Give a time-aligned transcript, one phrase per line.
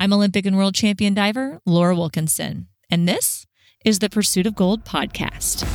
[0.00, 3.48] I'm Olympic and world champion diver Laura Wilkinson, and this
[3.84, 5.66] is the Pursuit of Gold podcast.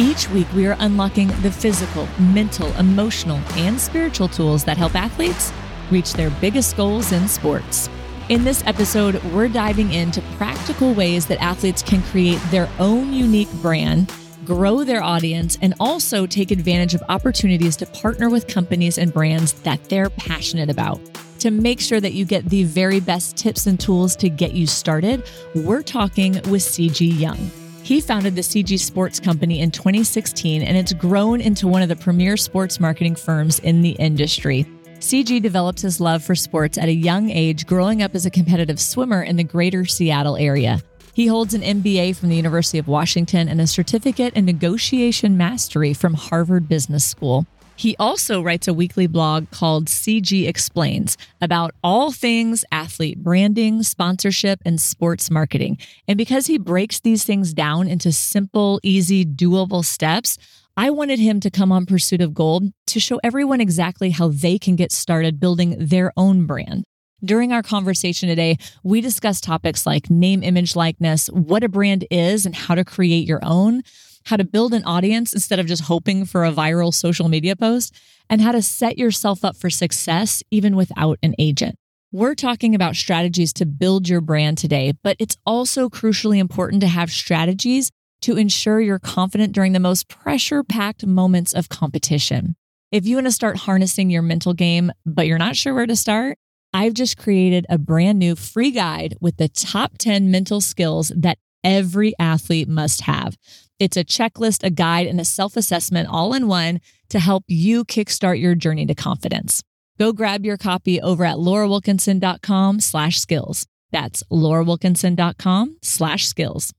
[0.00, 5.52] Each week, we are unlocking the physical, mental, emotional, and spiritual tools that help athletes
[5.90, 7.90] reach their biggest goals in sports.
[8.30, 13.52] In this episode, we're diving into practical ways that athletes can create their own unique
[13.60, 14.10] brand,
[14.46, 19.52] grow their audience, and also take advantage of opportunities to partner with companies and brands
[19.64, 20.98] that they're passionate about
[21.44, 24.66] to make sure that you get the very best tips and tools to get you
[24.66, 25.22] started,
[25.54, 27.50] we're talking with Cejih Yung.
[27.82, 31.96] He founded the CG Sports Company in 2016, and it's grown into one of the
[31.96, 34.64] premier sports marketing firms in the industry.
[35.00, 38.80] Cejih developed his love for sports at a young age, growing up as a competitive
[38.80, 40.80] swimmer in the greater Seattle area.
[41.12, 45.92] He holds an MBA from the University of Washington and a certificate in negotiation mastery
[45.92, 47.46] from Harvard Business School.
[47.76, 54.60] He also writes a weekly blog called Cejih Explains about all things athlete branding, sponsorship,
[54.64, 55.78] and sports marketing.
[56.06, 60.38] And because he breaks these things down into simple, easy, doable steps,
[60.76, 64.58] I wanted him to come on Pursuit of Gold to show everyone exactly how they
[64.58, 66.84] can get started building their own brand.
[67.24, 72.44] During our conversation today, we discussed topics like name, image, likeness, what a brand is,
[72.44, 73.82] and how to create your own
[74.26, 77.94] how to build an audience instead of just hoping for a viral social media post,
[78.28, 81.76] and how to set yourself up for success even without an agent.
[82.12, 86.86] We're talking about strategies to build your brand today, but it's also crucially important to
[86.86, 87.90] have strategies
[88.22, 92.56] to ensure you're confident during the most pressure packed moments of competition.
[92.92, 95.96] If you want to start harnessing your mental game, but you're not sure where to
[95.96, 96.38] start,
[96.72, 101.38] I've just created a brand new free guide with the top 10 mental skills that
[101.64, 103.36] every athlete must have.
[103.78, 106.80] It's a checklist, a guide, and a self assessment all in one
[107.10, 109.62] to help you kickstart your journey to confidence.
[109.98, 113.66] Go grab your copy over at laurawilkinson.com slash skills.
[113.92, 116.72] That's laurawilkinson.com slash skills.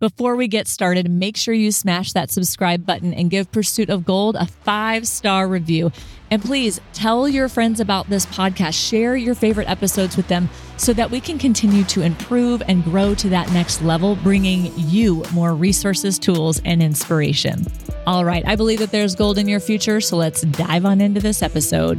[0.00, 4.06] Before we get started, make sure you smash that subscribe button and give Pursuit of
[4.06, 5.92] Gold a five star review.
[6.30, 8.72] And please tell your friends about this podcast.
[8.88, 10.48] Share your favorite episodes with them
[10.78, 15.22] so that we can continue to improve and grow to that next level, bringing you
[15.34, 17.66] more resources, tools, and inspiration.
[18.06, 21.20] All right, I believe that there's gold in your future, so let's dive on into
[21.20, 21.98] this episode.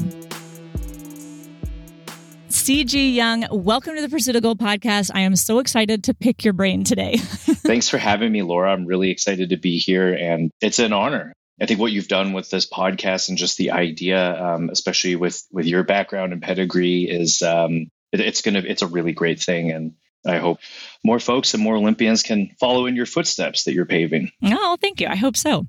[2.61, 5.09] Cejih Yung, welcome to the Pursuit of Gold podcast.
[5.15, 7.17] I am so excited to pick your brain today.
[7.17, 8.71] Thanks for having me, Laura.
[8.71, 11.33] I'm really excited to be here, and it's an honor.
[11.59, 15.43] I think what you've done with this podcast and just the idea, um, especially with
[15.51, 19.71] with your background and pedigree, is um, it, it's gonna it's a really great thing,
[19.71, 19.93] and
[20.25, 20.59] I hope
[21.03, 24.31] more folks and more Olympians can follow in your footsteps that you're paving.
[24.43, 25.07] Oh, thank you.
[25.07, 25.65] I hope so.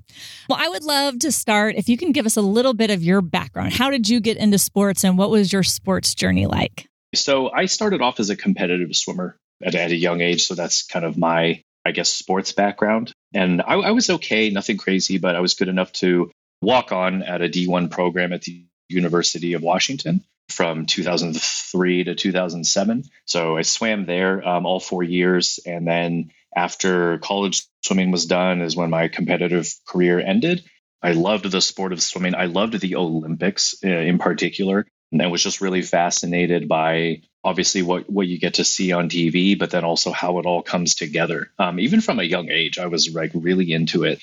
[0.47, 3.03] Well, I would love to start if you can give us a little bit of
[3.03, 3.73] your background.
[3.73, 6.87] How did you get into sports and what was your sports journey like?
[7.15, 10.45] So, I started off as a competitive swimmer at, at a young age.
[10.45, 13.11] So, that's kind of my, I guess, sports background.
[13.33, 16.31] And I, I was okay, nothing crazy, but I was good enough to
[16.61, 23.03] walk on at a D1 program at the University of Washington from 2003 to 2007.
[23.25, 25.59] So I swam there um, all four years.
[25.65, 30.63] And then after college swimming was done, is when my competitive career ended.
[31.01, 32.35] I loved the sport of swimming.
[32.35, 34.85] I loved the Olympics uh, in particular.
[35.11, 39.09] And I was just really fascinated by obviously what, what you get to see on
[39.09, 41.51] TV, but then also how it all comes together.
[41.59, 44.21] Um, even from a young age, I was like really into it.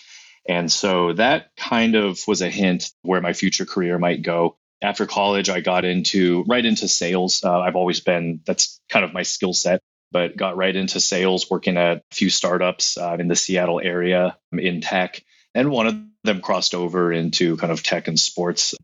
[0.49, 5.07] And so that kind of was a hint where my future career might go after
[5.07, 7.43] college, I got into right into sales.
[7.45, 9.81] Uh, I've always been that's kind of my skill set,
[10.13, 14.37] but got right into sales, working at a few startups uh, in the Seattle area
[14.53, 15.23] in tech.
[15.55, 18.75] And one of them crossed over into kind of tech and sports.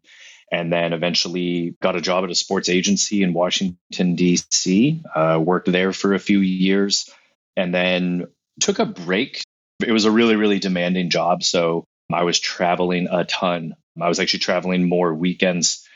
[0.53, 5.71] And then eventually got a job at a sports agency in Washington, D.C., uh, worked
[5.71, 7.11] there for a few years,
[7.57, 8.27] and then
[8.61, 9.43] took a break.
[9.85, 11.43] It was a really, really demanding job.
[11.43, 13.75] So I was traveling a ton.
[14.01, 15.87] I was actually traveling more weekends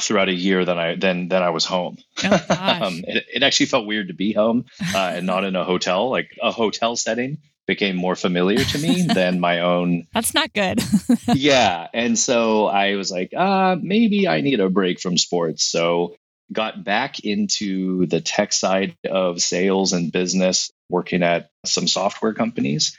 [0.00, 1.98] throughout a year than I than than I was home.
[2.24, 2.46] Oh,
[2.82, 6.10] um, it, it, actually felt weird to be home uh, and not in a hotel.
[6.10, 10.06] Like a hotel setting became more familiar to me than my own.
[10.14, 10.82] That's not good.
[11.34, 15.64] yeah, and so I was like, uh, maybe I need a break from sports.
[15.64, 16.16] So
[16.50, 22.96] got back into the tech side of sales and business, working at some software companies.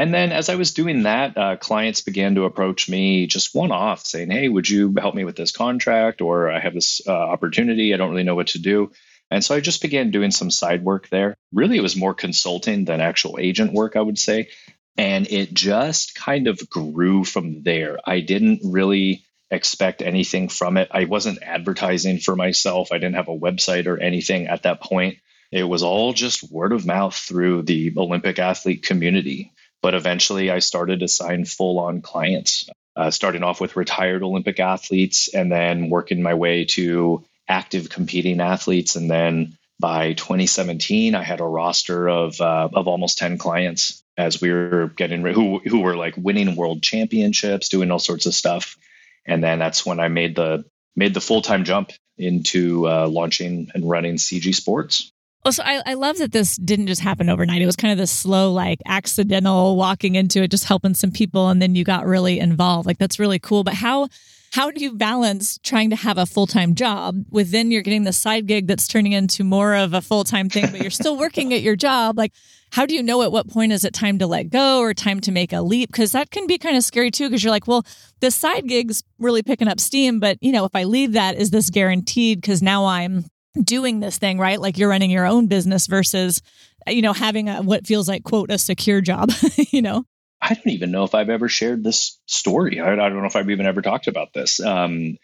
[0.00, 3.70] And then as I was doing that, uh, clients began to approach me just one
[3.70, 6.22] off saying, Hey, would you help me with this contract?
[6.22, 7.92] Or I have this uh, opportunity.
[7.92, 8.92] I don't really know what to do.
[9.30, 11.36] And so I just began doing some side work there.
[11.52, 14.48] Really, it was more consulting than actual agent work, I would say.
[14.96, 17.98] And it just kind of grew from there.
[18.02, 20.88] I didn't really expect anything from it.
[20.92, 25.18] I wasn't advertising for myself, I didn't have a website or anything at that point.
[25.52, 29.52] It was all just word of mouth through the Olympic athlete community.
[29.82, 34.60] But eventually I started to sign full on clients, uh, starting off with retired Olympic
[34.60, 38.96] athletes and then working my way to active competing athletes.
[38.96, 44.40] And then by 2017, I had a roster of, uh, of almost 10 clients as
[44.40, 48.76] we were getting who, who were like winning world championships, doing all sorts of stuff.
[49.24, 50.64] And then that's when I made the
[50.96, 55.10] made the full time jump into uh, launching and running CG Sports.
[55.44, 57.62] Well, so I, I love that this didn't just happen overnight.
[57.62, 61.48] It was kind of this slow, like accidental walking into it, just helping some people,
[61.48, 62.86] and then you got really involved.
[62.86, 63.64] Like that's really cool.
[63.64, 64.08] But how
[64.52, 68.04] how do you balance trying to have a full time job with then you're getting
[68.04, 71.16] the side gig that's turning into more of a full time thing, but you're still
[71.16, 72.18] working at your job?
[72.18, 72.32] Like,
[72.72, 75.20] how do you know at what point is it time to let go or time
[75.20, 75.90] to make a leap?
[75.90, 77.86] Because that can be kind of scary too, because you're like, well,
[78.20, 81.50] the side gig's really picking up steam, but you know, if I leave that, is
[81.50, 82.42] this guaranteed?
[82.42, 83.24] Because now I'm
[83.62, 84.60] doing this thing, right?
[84.60, 86.42] Like you're running your own business versus,
[86.86, 89.30] you know, having a what feels like quote a secure job,
[89.70, 90.04] you know.
[90.42, 92.80] I don't even know if I've ever shared this story.
[92.80, 94.60] I, I don't know if I've even ever talked about this.
[94.60, 95.18] Um,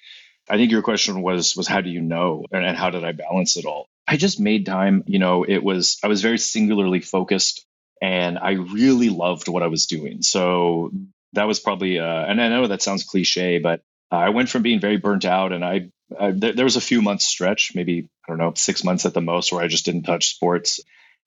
[0.49, 3.13] I think your question was was how do you know and, and how did I
[3.13, 3.89] balance it all?
[4.07, 5.05] I just made time.
[5.07, 7.65] You know, it was I was very singularly focused,
[8.01, 10.23] and I really loved what I was doing.
[10.23, 10.93] So
[11.33, 14.81] that was probably, uh, and I know that sounds cliche, but I went from being
[14.81, 18.31] very burnt out, and I, I th- there was a few months stretch, maybe I
[18.31, 20.81] don't know, six months at the most, where I just didn't touch sports,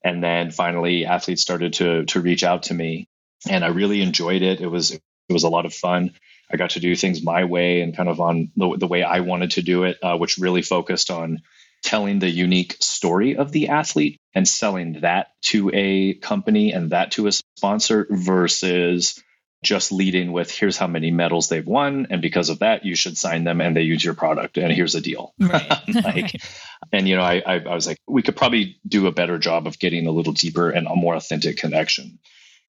[0.03, 3.07] and then finally athletes started to to reach out to me,
[3.49, 4.61] and I really enjoyed it.
[4.61, 6.11] It was it was a lot of fun.
[6.51, 9.19] I got to do things my way and kind of on the, the way I
[9.19, 11.41] wanted to do it, uh, which really focused on
[11.83, 17.11] telling the unique story of the athlete and selling that to a company and that
[17.11, 19.21] to a sponsor versus
[19.61, 23.17] just leading with here's how many medals they've won and because of that you should
[23.17, 25.69] sign them and they use your product and here's a deal right.
[26.03, 26.41] like
[26.94, 29.67] and you know I, I, I was like we could probably do a better job
[29.67, 32.19] of getting a little deeper and a more authentic connection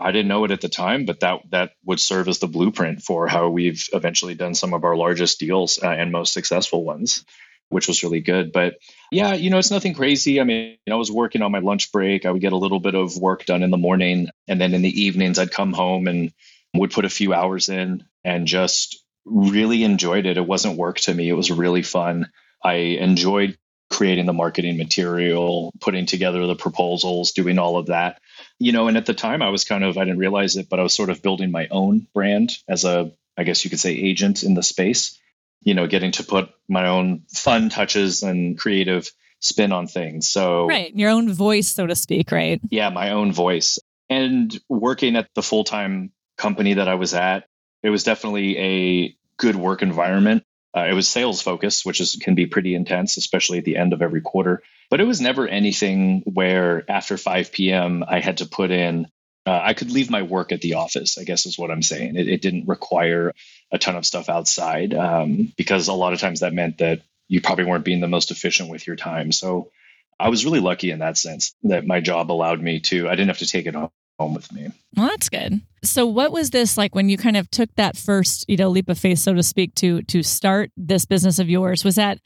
[0.01, 3.03] I didn't know it at the time, but that that would serve as the blueprint
[3.03, 7.23] for how we've eventually done some of our largest deals uh, and most successful ones,
[7.69, 8.51] which was really good.
[8.51, 8.77] But
[9.13, 10.41] yeah, you know, it's nothing crazy.
[10.41, 12.25] I mean, I was working on my lunch break.
[12.25, 14.81] I would get a little bit of work done in the morning, and then in
[14.81, 16.33] the evenings, I'd come home and
[16.75, 20.37] would put a few hours in and just really enjoyed it.
[20.37, 21.29] It wasn't work to me.
[21.29, 22.31] It was really fun.
[22.63, 23.57] I enjoyed
[23.91, 28.21] creating the marketing material, putting together the proposals, doing all of that.
[28.59, 30.79] You know, and at the time I was kind of I didn't realize it, but
[30.79, 33.93] I was sort of building my own brand as a I guess you could say
[33.93, 35.19] agent in the space.
[35.63, 40.29] You know, getting to put my own fun touches and creative spin on things.
[40.29, 42.61] So Right, your own voice so to speak, right?
[42.71, 43.79] Yeah, my own voice.
[44.09, 47.45] And working at the full-time company that I was at,
[47.83, 50.43] it was definitely a good work environment.
[50.77, 53.93] Uh, it was sales focused, which is can be pretty intense, especially at the end
[53.93, 54.63] of every quarter.
[54.89, 58.05] But it was never anything where after 5 p.m.
[58.07, 59.07] I had to put in.
[59.47, 61.19] Uh, I could leave my work at the office.
[61.19, 62.17] I guess is what I'm saying.
[62.17, 63.33] It, it didn't require
[63.73, 67.41] a ton of stuff outside um, because a lot of times that meant that you
[67.41, 69.33] probably weren't being the most efficient with your time.
[69.33, 69.71] So
[70.19, 73.09] I was really lucky in that sense that my job allowed me to.
[73.09, 73.77] I didn't have to take it
[74.21, 74.69] home with me.
[74.97, 75.63] Well, that's good.
[75.83, 78.89] So what was this like when you kind of took that first, you know, leap
[78.91, 81.85] of faith, so to speak, to to start this business of yours?
[81.85, 82.19] Was that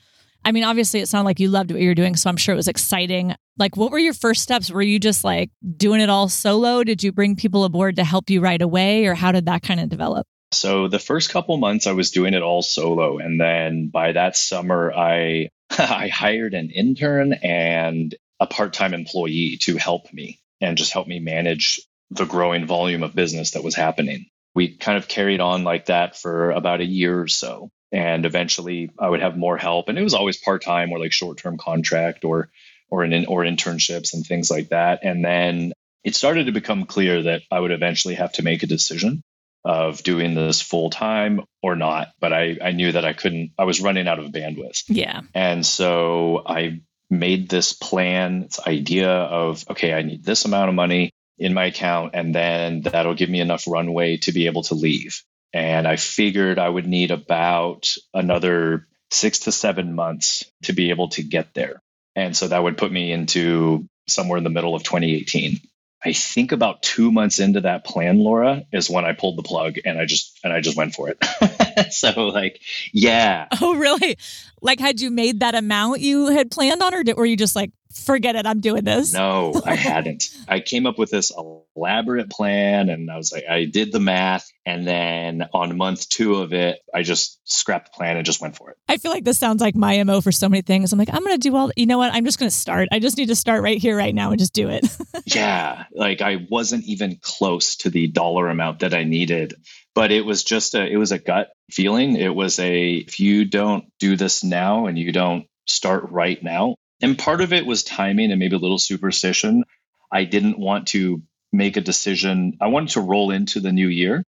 [0.45, 2.53] I mean, obviously it sounded like you loved what you were doing, so I'm sure
[2.53, 3.35] it was exciting.
[3.57, 4.71] Like what were your first steps?
[4.71, 6.83] Were you just like doing it all solo?
[6.83, 9.79] Did you bring people aboard to help you right away or how did that kind
[9.79, 10.27] of develop?
[10.53, 14.37] So the first couple months I was doing it all solo and then by that
[14.37, 20.93] summer I I hired an intern and a part-time employee to help me and just
[20.93, 21.81] help me manage
[22.11, 24.27] the growing volume of business that was happening.
[24.55, 27.71] We kind of carried on like that for about a year or so.
[27.91, 29.89] And eventually I would have more help.
[29.89, 32.51] And it was always part time or like short term contract or
[32.91, 35.01] or in or internships and things like that.
[35.03, 35.73] And then
[36.05, 39.23] it started to become clear that I would eventually have to make a decision
[39.65, 42.09] of doing this full time or not.
[42.21, 44.85] But I, I knew that I couldn't, I was running out of bandwidth.
[44.89, 45.23] Yeah.
[45.35, 50.75] And so I made this plan, this idea of, okay, I need this amount of
[50.75, 54.75] money in my account, and then that'll give me enough runway to be able to
[54.75, 55.23] leave.
[55.53, 61.09] And I figured I would need about another six to seven months to be able
[61.11, 61.81] to get there.
[62.17, 65.61] And so that would put me into somewhere in the middle of 2018.
[66.05, 69.77] I think about two months into that plan, Laura, is when I pulled the plug
[69.85, 71.93] and I just and I just went for it.
[71.93, 72.61] so like,
[72.93, 73.49] yeah.
[73.61, 74.19] Oh, really?
[74.61, 77.57] Like, had you made that amount you had planned on, or did, were you just
[77.57, 79.13] like forget it, I'm doing this?
[79.13, 80.25] No, I hadn't.
[80.49, 81.33] I came up with this
[81.77, 84.51] elaborate plan and I was like, I did the math.
[84.67, 88.57] And then on month two of it, I just scrapped the plan and just went
[88.57, 88.77] for it.
[88.89, 90.93] I feel like this sounds like my MO for so many things.
[90.93, 92.13] I'm like, I'm going to do all, you know what?
[92.13, 92.89] I'm just going to start.
[92.93, 94.87] I just need to start right here, right now, and just do it.
[95.27, 95.85] yeah.
[95.93, 99.55] Like I wasn't even close to the dollar amount that I needed
[99.95, 103.45] but it was just a it was a gut feeling it was a if you
[103.45, 107.85] don't do this now and you don't start right now and part of it was
[107.85, 109.65] timing and maybe a little superstition
[110.13, 111.23] i didn't want to
[111.55, 112.59] make a decision.
[112.61, 114.25] I wanted to roll into the new year.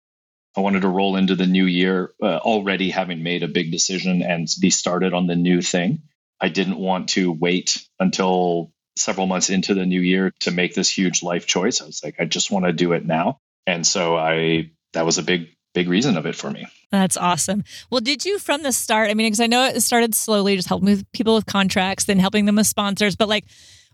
[0.55, 4.21] I wanted to roll into the new year uh, already having made a big decision
[4.21, 6.03] and be started on the new thing.
[6.39, 10.89] I didn't want to wait until several months into the new year to make this
[10.89, 11.81] huge life choice.
[11.81, 13.39] I was like i just want to do it now.
[13.65, 16.67] And so i that was a big big reason of it for me.
[16.91, 17.63] That's awesome.
[17.89, 19.09] Well, did you from the start?
[19.09, 22.19] I mean, because I know it started slowly, just helping with people with contracts, then
[22.19, 23.15] helping them with sponsors.
[23.15, 23.45] But like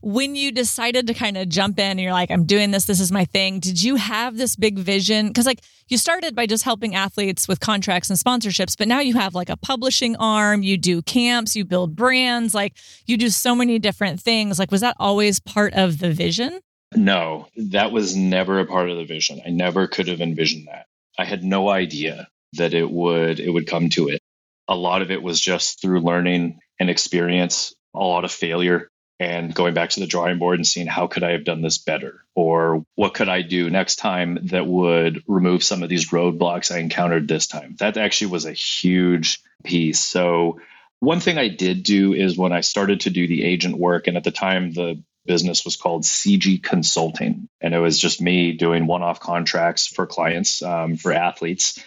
[0.01, 2.99] when you decided to kind of jump in and you're like, I'm doing this, this
[2.99, 5.27] is my thing, did you have this big vision?
[5.27, 9.15] Because like you started by just helping athletes with contracts and sponsorships, but now you
[9.15, 13.53] have like a publishing arm, you do camps, you build brands, like you do so
[13.55, 14.57] many different things.
[14.57, 16.59] Like, was that always part of the vision?
[16.95, 19.41] No, that was never a part of the vision.
[19.45, 20.87] I never could have envisioned that.
[21.17, 24.21] I had no idea that it would it would come to it.
[24.67, 28.89] A lot of it was just through learning and experience, a lot of failure
[29.19, 31.77] and going back to the drawing board and seeing how could I have done this
[31.77, 36.73] better or what could I do next time that would remove some of these roadblocks
[36.73, 37.75] I encountered this time.
[37.79, 39.99] That actually was a huge piece.
[39.99, 40.61] So
[41.01, 44.15] one thing I did do is when I started to do the agent work, and
[44.17, 47.47] at the time the business was called CG Consulting.
[47.61, 51.83] And it was just me doing one off contracts for clients, um, for athletes.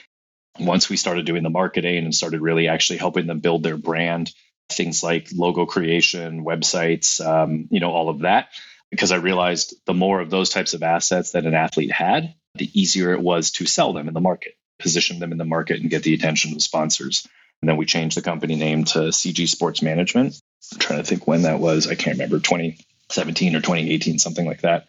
[0.58, 4.32] Once we started doing the marketing and started really actually helping them build their brand,
[4.70, 8.48] things like logo creation, websites, um, you know, all of that,
[8.90, 12.70] because I realized the more of those types of assets that an athlete had, the
[12.78, 15.90] easier it was to sell them in the market, position them in the market, and
[15.90, 17.26] get the attention of sponsors.
[17.62, 20.38] And then we changed the company name to CG Sports Management.
[20.72, 21.86] I'm trying to think when that was.
[21.86, 22.38] I can't remember.
[22.38, 22.78] 20,
[23.12, 24.88] 17 or 2018, something like that.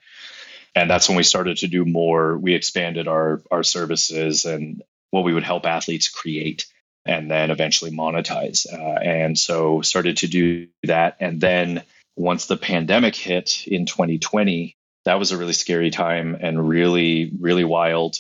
[0.76, 2.38] And that's when we started to do more.
[2.38, 6.66] We expanded our our services and what we would help athletes create
[7.06, 8.66] and then eventually monetize.
[8.72, 11.18] Uh, and so started to do that.
[11.20, 11.84] And then
[12.16, 14.76] once the pandemic hit in 2020,
[15.06, 18.16] that was a really scary time and really, really wild.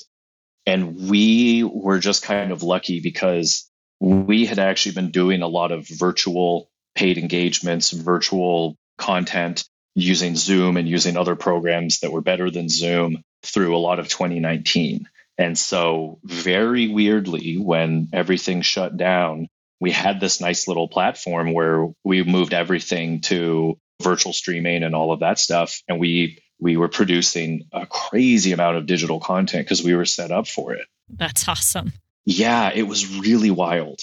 [0.65, 3.69] And we were just kind of lucky because
[4.00, 10.77] we had actually been doing a lot of virtual paid engagements, virtual content using Zoom
[10.77, 15.07] and using other programs that were better than Zoom through a lot of 2019.
[15.38, 19.47] And so, very weirdly, when everything shut down,
[19.79, 25.12] we had this nice little platform where we moved everything to virtual streaming and all
[25.12, 25.81] of that stuff.
[25.88, 30.31] And we we were producing a crazy amount of digital content because we were set
[30.31, 30.88] up for it.
[31.09, 31.93] That's awesome.
[32.25, 34.00] Yeah, it was really wild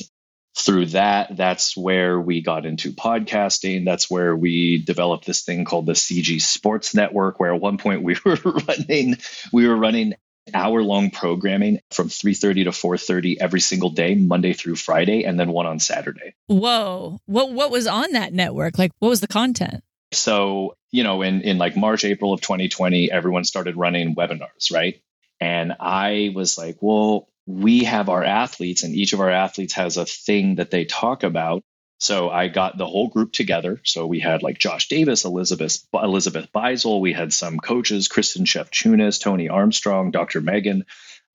[0.56, 3.84] through that, that's where we got into podcasting.
[3.84, 8.02] That's where we developed this thing called the CG Sports Network, where at one point
[8.02, 9.16] we were running,
[9.52, 10.14] we were running
[10.54, 15.50] hour long programming from 3.30 to 4.30 every single day monday through friday and then
[15.50, 16.34] one on saturday.
[16.46, 17.20] Whoa.
[17.26, 18.78] What what was on that network?
[18.78, 19.84] Like what was the content?
[20.12, 25.00] So you know in in like march april of 2020 everyone started running webinars right?
[25.40, 29.96] And i was like well we have our athletes and each of our athletes has
[29.96, 31.62] a thing that they talk about
[32.00, 33.78] so I got the whole group together.
[33.84, 36.98] So we had like Josh Davis, Elizabeth Elizabeth Beisel.
[36.98, 40.40] We had some coaches, Kristen Shevchunas, Tony Armstrong, Dr.
[40.40, 40.86] Megan,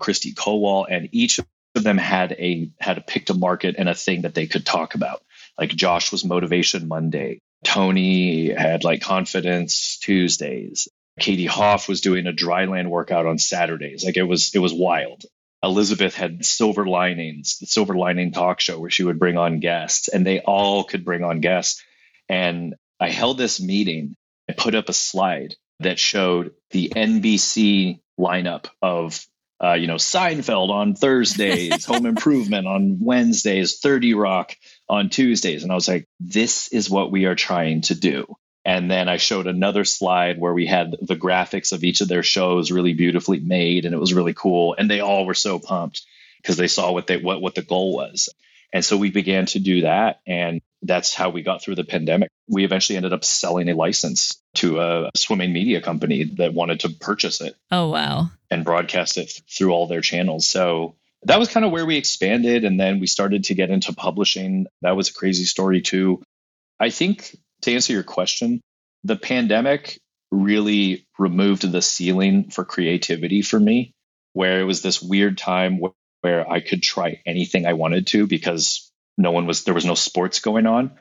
[0.02, 3.94] Kristy Kowal, and each of them had a had a pick to market and a
[3.94, 5.22] thing that they could talk about.
[5.56, 7.42] Like Josh was Motivation Monday.
[7.64, 10.88] Tony had like Confidence Tuesdays.
[11.20, 14.04] Katie Hoff was doing a dryland workout on Saturdays.
[14.04, 15.26] Like it was it was wild.
[15.64, 20.08] Elizabeth had Silver Linings, the Silver Lining talk show where she would bring on guests,
[20.08, 21.84] and they all could bring on guests.
[22.30, 24.16] And I held this meeting.
[24.50, 29.26] I put up a slide that showed the NBC lineup of,
[29.64, 34.56] uh, you know, Seinfeld on Thursdays, Home Improvement on Wednesdays, 30 Rock
[34.88, 35.64] on Tuesdays.
[35.64, 38.36] And I was like, this is what we are trying to do.
[38.66, 42.24] And then I showed another slide where we had the graphics of each of their
[42.24, 44.76] shows really beautifully made, and it was really cool.
[44.78, 46.02] And they all were so pumped
[46.42, 48.30] because they saw what they what what the goal was.
[48.74, 52.30] And so we began to do that, and that's how we got through the pandemic.
[52.50, 56.90] We eventually ended up selling a license to a swimming media company that wanted to
[56.90, 57.56] purchase it.
[57.72, 58.32] Oh wow!
[58.50, 60.48] And broadcast it through all their channels.
[60.48, 63.94] So that was kind of where we expanded, and then we started to get into
[63.94, 64.66] publishing.
[64.82, 66.24] That was a crazy story too.
[66.80, 68.62] I think to answer your question,
[69.04, 70.00] the pandemic
[70.32, 73.94] really removed the ceiling for creativity for me,
[74.34, 75.80] where it was this weird time
[76.22, 79.96] where I could try anything I wanted to because no one was, there was no
[79.96, 80.92] sports going on.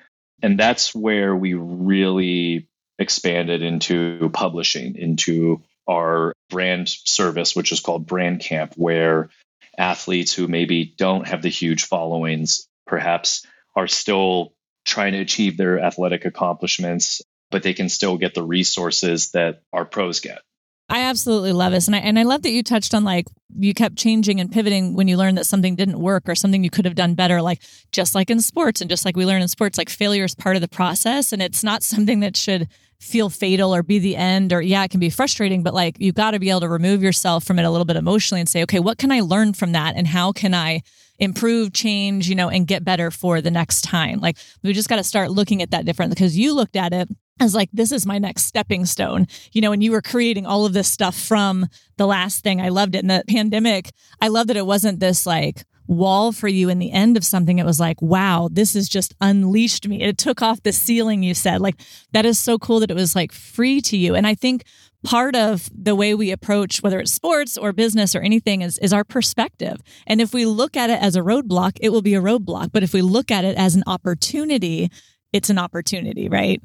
[0.43, 2.69] And that's where we really
[2.99, 9.31] expanded into publishing, into our brand service, which is called Brand Camp, where
[9.77, 14.54] athletes who maybe don't have the huge followings perhaps are still
[14.85, 19.85] trying to achieve their athletic accomplishments, but they can still get the resources that our
[19.85, 20.41] pros get.
[20.89, 21.87] I absolutely love this.
[21.87, 23.27] And I, and I love that you touched on like
[23.57, 26.69] you kept changing and pivoting when you learned that something didn't work or something you
[26.69, 27.41] could have done better.
[27.41, 30.35] Like just like in sports and just like we learn in sports, like failure is
[30.35, 32.69] part of the process and it's not something that should
[33.01, 36.15] feel fatal or be the end or yeah it can be frustrating but like you've
[36.15, 38.63] got to be able to remove yourself from it a little bit emotionally and say
[38.63, 40.81] okay what can i learn from that and how can i
[41.19, 44.97] improve change you know and get better for the next time like we just got
[44.97, 47.09] to start looking at that different because you looked at it
[47.41, 50.67] as like this is my next stepping stone you know and you were creating all
[50.67, 51.67] of this stuff from
[51.97, 53.91] the last thing i loved it in the pandemic
[54.21, 57.59] i love that it wasn't this like wall for you in the end of something,
[57.59, 60.03] it was like, wow, this has just unleashed me.
[60.03, 61.61] It took off the ceiling, you said.
[61.61, 61.77] Like,
[62.13, 64.15] that is so cool that it was like free to you.
[64.15, 64.65] And I think
[65.05, 68.93] part of the way we approach whether it's sports or business or anything is, is
[68.93, 69.81] our perspective.
[70.07, 72.71] And if we look at it as a roadblock, it will be a roadblock.
[72.73, 74.91] But if we look at it as an opportunity,
[75.33, 76.61] it's an opportunity, right?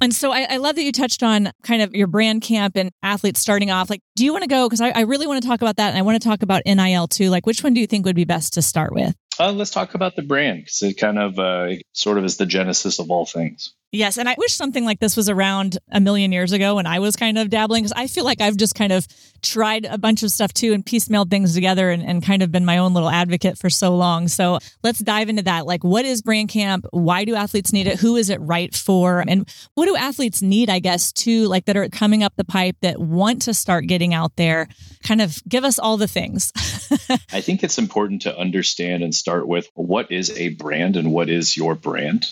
[0.00, 2.90] And so I, I, love that you touched on kind of your brand camp and
[3.02, 3.88] athletes starting off.
[3.88, 4.68] Like, do you want to go?
[4.68, 5.90] Because I, I really want to talk about that.
[5.90, 7.30] And I want to talk about NIL too.
[7.30, 9.14] Like, which one do you think would be best to start with?
[9.38, 12.46] Uh, let's talk about the brand because it kind of uh, sort of is the
[12.46, 13.72] genesis of all things.
[13.94, 14.18] Yes.
[14.18, 17.14] And I wish something like this was around a million years ago when I was
[17.14, 19.06] kind of dabbling because I feel like I've just kind of
[19.40, 22.64] tried a bunch of stuff too and piecemealed things together and, and kind of been
[22.64, 24.26] my own little advocate for so long.
[24.26, 25.66] So let's dive into that.
[25.66, 26.86] Like, what is Brand Camp?
[26.90, 28.00] Why do athletes need it?
[28.00, 29.22] Who is it right for?
[29.28, 32.76] And what do athletes need, I guess, too, like that are coming up the pipe
[32.80, 34.66] that want to start getting out there?
[35.04, 36.50] Kind of give us all the things.
[37.32, 41.30] I think it's important to understand and start with what is a brand and what
[41.30, 42.28] is your brand?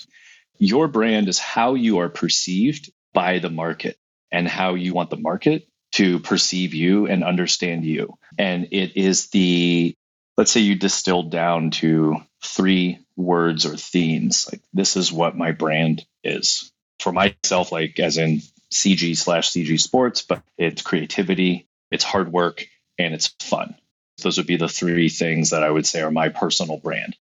[0.65, 3.99] Your brand is how you are perceived by the market
[4.31, 8.17] and how you want the market to perceive you and understand you.
[8.39, 9.97] And it is the,
[10.37, 14.49] let's say you distilled down to three words or themes.
[14.53, 16.71] Like, this is what my brand is.
[17.01, 18.41] For myself, like, as in
[18.73, 22.69] Cejih slash CG sports, but it's creativity, it's hard work,
[23.01, 23.75] and it's fun.
[24.23, 27.17] Those would be the three things that I would say are my personal brand.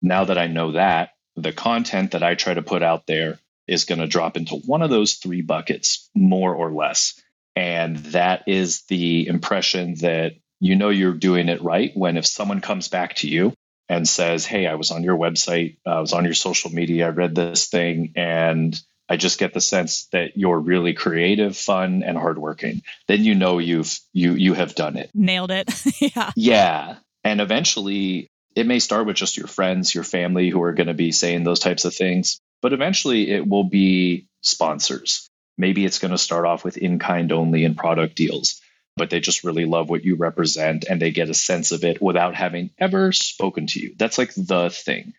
[0.00, 1.10] Now that I know that,
[1.42, 4.82] the content that I try to put out there is going to drop into one
[4.82, 7.20] of those three buckets, more or less.
[7.54, 12.60] And that is the impression that you know you're doing it right when if someone
[12.60, 13.52] comes back to you
[13.88, 17.10] and says, Hey, I was on your website, I was on your social media, I
[17.10, 22.18] read this thing, and I just get the sense that you're really creative, fun, and
[22.18, 22.82] hardworking.
[23.06, 25.10] Then you know you've you you have done it.
[25.14, 25.70] Nailed it.
[26.00, 26.30] yeah.
[26.36, 26.96] Yeah.
[27.24, 30.94] And eventually it may start with just your friends, your family who are going to
[30.94, 35.30] be saying those types of things, but eventually it will be sponsors.
[35.56, 38.60] Maybe it's going to start off with in kind only and product deals,
[38.96, 42.02] but they just really love what you represent and they get a sense of it
[42.02, 43.94] without having ever spoken to you.
[43.96, 45.14] That's like the thing.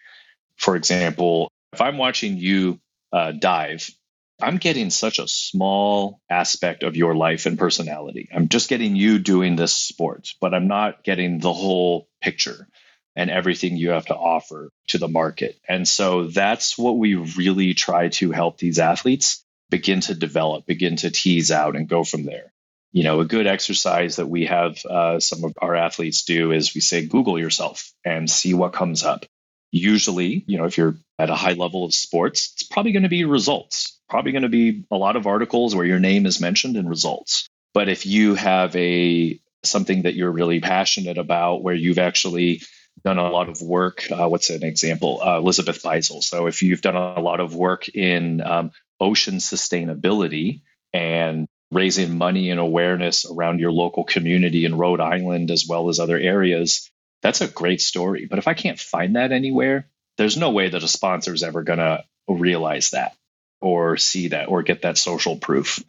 [0.57, 2.81] For example, if I'm watching you
[3.13, 3.89] uh, dive,
[4.41, 8.27] I'm getting such a small aspect of your life and personality.
[8.33, 12.67] I'm just getting you doing this sport, but I'm not getting the whole picture
[13.19, 15.59] and everything you have to offer to the market.
[15.67, 20.95] And so that's what we really try to help these athletes begin to develop, begin
[20.95, 22.53] to tease out and go from there.
[22.93, 26.73] You know, a good exercise that we have uh, some of our athletes do is
[26.73, 29.25] we say, Google yourself and see what comes up.
[29.69, 33.09] Usually, you know, if you're at a high level of sports, it's probably going to
[33.09, 36.77] be results, probably going to be a lot of articles where your name is mentioned
[36.77, 37.49] in results.
[37.73, 42.61] But if you have a something that you're really passionate about where you've actually
[43.03, 44.07] done a lot of work.
[44.11, 45.21] Uh, what's an example?
[45.23, 46.23] Uh, Elizabeth Beisel.
[46.23, 50.61] So if you've done a lot of work in um, ocean sustainability
[50.93, 55.99] and raising money and awareness around your local community in Rhode Island as well as
[55.99, 56.89] other areas,
[57.21, 58.25] that's a great story.
[58.25, 61.63] But if I can't find that anywhere, there's no way that a sponsor is ever
[61.63, 63.15] going to realize that
[63.61, 65.83] or see that or get that social proof.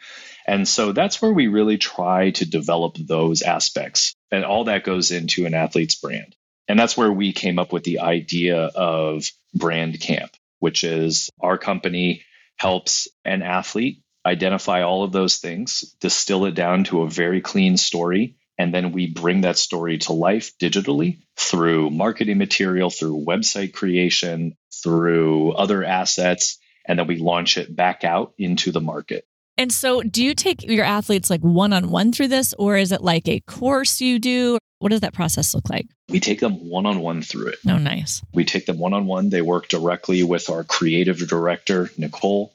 [0.46, 4.14] And so that's where we really try to develop those aspects.
[4.30, 6.34] And all that goes into an athlete's brand.
[6.70, 10.30] And that's where we came up with the idea of Brand Camp,
[10.61, 12.22] which is our company
[12.54, 17.76] helps an athlete identify all of those things, distill it down to a very clean
[17.76, 23.72] story, and then we bring that story to life digitally through marketing material, through website
[23.72, 29.24] creation, through other assets, and then we launch it back out into the market.
[29.61, 32.92] And so, do you take your athletes like one on one through this, or is
[32.92, 34.57] it like a course you do?
[34.79, 35.87] What does that process look like?
[36.09, 37.59] We take them one on one through it.
[37.68, 38.23] Oh, nice.
[38.33, 39.29] We take them one on one.
[39.29, 42.55] They work directly with our creative director, Nicole.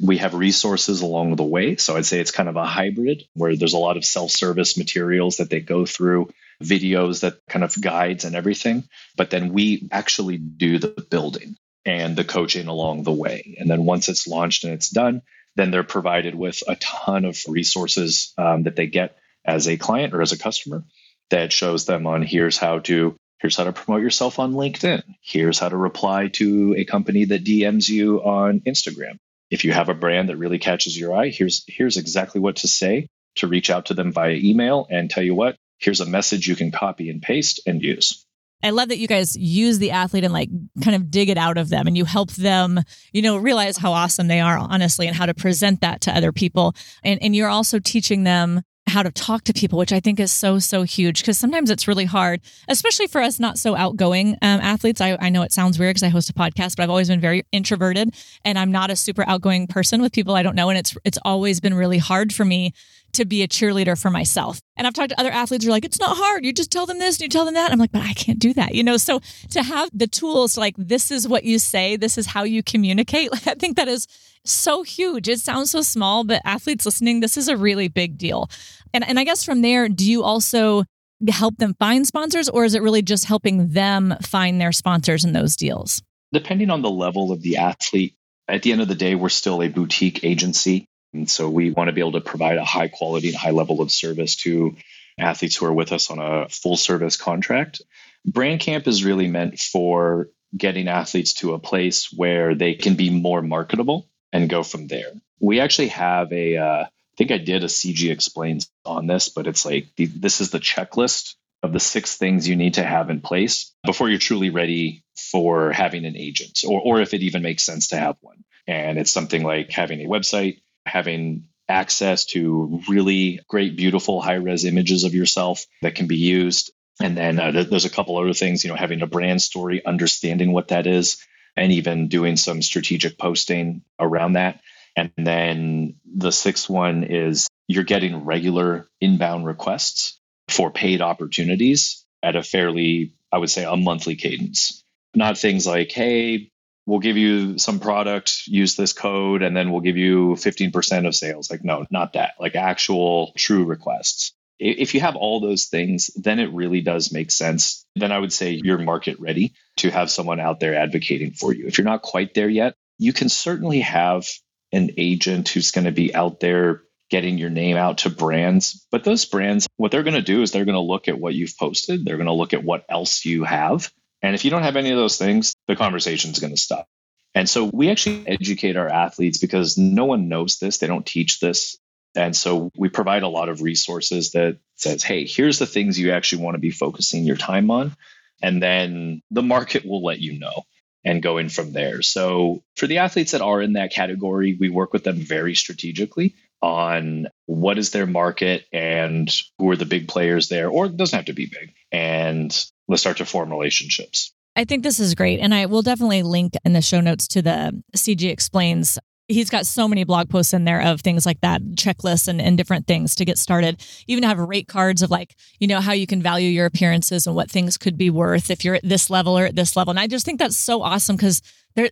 [0.00, 1.76] We have resources along the way.
[1.76, 4.76] So I'd say it's kind of a hybrid where there's a lot of self service
[4.76, 8.82] materials that they go through, videos that kind of guides and everything.
[9.16, 11.54] But then we actually do the building
[11.86, 13.56] and the coaching along the way.
[13.60, 15.22] And then once it's launched and it's done,
[15.60, 20.14] then they're provided with a ton of resources um, that they get as a client
[20.14, 20.84] or as a customer
[21.30, 25.02] that shows them on here's how to here's how to promote yourself on LinkedIn.
[25.22, 29.16] Here's how to reply to a company that DMs you on Instagram.
[29.50, 32.68] If you have a brand that really catches your eye, here's here's exactly what to
[32.68, 36.48] say to reach out to them via email and tell you what, here's a message
[36.48, 38.24] you can copy and paste and use.
[38.62, 40.50] I love that you guys use the athlete and like
[40.82, 42.80] kind of dig it out of them and you help them,
[43.12, 46.32] you know, realize how awesome they are, honestly, and how to present that to other
[46.32, 46.74] people.
[47.02, 50.32] And, and you're also teaching them how to talk to people, which I think is
[50.32, 54.60] so, so huge because sometimes it's really hard, especially for us not so outgoing um,
[54.60, 55.00] athletes.
[55.00, 57.20] I, I know it sounds weird because I host a podcast, but I've always been
[57.20, 60.68] very introverted and I'm not a super outgoing person with people I don't know.
[60.68, 62.72] And it's, it's always been really hard for me
[63.12, 64.60] to be a cheerleader for myself.
[64.76, 66.44] And I've talked to other athletes who are like, it's not hard.
[66.44, 67.72] You just tell them this and you tell them that.
[67.72, 68.96] I'm like, but I can't do that, you know?
[68.96, 69.20] So
[69.50, 73.32] to have the tools like, this is what you say, this is how you communicate,
[73.32, 74.06] like, I think that is
[74.44, 75.28] so huge.
[75.28, 78.50] It sounds so small, but athletes listening, this is a really big deal.
[78.94, 80.84] And, and I guess from there, do you also
[81.28, 85.32] help them find sponsors or is it really just helping them find their sponsors in
[85.32, 86.02] those deals?
[86.32, 88.14] Depending on the level of the athlete,
[88.50, 90.86] at the end of the day, we're still a boutique agency.
[91.12, 93.80] And so we want to be able to provide a high quality and high level
[93.80, 94.76] of service to
[95.18, 97.82] athletes who are with us on a full service contract.
[98.24, 103.10] Brand Camp is really meant for getting athletes to a place where they can be
[103.10, 105.12] more marketable and go from there.
[105.40, 109.46] We actually have a, uh, I think I did a Cejih explains on this, but
[109.46, 113.10] it's like the, this is the checklist of the six things you need to have
[113.10, 117.42] in place before you're truly ready for having an agent or, or if it even
[117.42, 118.44] makes sense to have one.
[118.66, 124.64] And it's something like having a website, having access to really great, beautiful high res
[124.64, 126.72] images of yourself that can be used.
[127.00, 130.52] And then uh, there's a couple other things, you know, having a brand story, understanding
[130.52, 131.24] what that is,
[131.56, 134.60] and even doing some strategic posting around that.
[134.96, 142.36] And then the sixth one is you're getting regular inbound requests for paid opportunities at
[142.36, 144.84] a fairly, I would say, a monthly cadence.
[145.14, 146.50] Not things like, hey,
[146.86, 151.14] we'll give you some product, use this code, and then we'll give you 15% of
[151.14, 151.50] sales.
[151.50, 154.32] Like, no, not that, like actual true requests.
[154.58, 157.86] If you have all those things, then it really does make sense.
[157.96, 161.66] Then I would say you're market ready to have someone out there advocating for you.
[161.66, 164.28] If you're not quite there yet, you can certainly have
[164.72, 168.86] an agent who's going to be out there getting your name out to brands.
[168.90, 171.34] But those brands, what they're going to do is they're going to look at what
[171.34, 173.90] you've posted, they're going to look at what else you have,
[174.22, 176.86] and if you don't have any of those things, the conversation is going to stop.
[177.34, 180.78] And so we actually educate our athletes because no one knows this.
[180.78, 181.78] They don't teach this.
[182.16, 186.10] And so we provide a lot of resources that says, hey, here's the things you
[186.10, 187.94] actually want to be focusing your time on.
[188.42, 190.64] And then the market will let you know
[191.04, 192.02] and go in from there.
[192.02, 196.34] So for the athletes that are in that category, we work with them very strategically
[196.62, 201.16] on what is their market and who are the big players there, or it doesn't
[201.16, 201.72] have to be big.
[201.90, 202.50] And
[202.88, 204.32] let's start to form relationships.
[204.56, 205.40] I think this is great.
[205.40, 208.98] And I will definitely link in the show notes to the Cejih Explains.
[209.30, 212.56] He's got so many blog posts in there of things like that, checklists and, and
[212.56, 213.80] different things to get started.
[214.06, 217.36] Even have rate cards of like, you know, how you can value your appearances and
[217.36, 219.90] what things could be worth if you're at this level or at this level.
[219.90, 221.42] And I just think that's so awesome because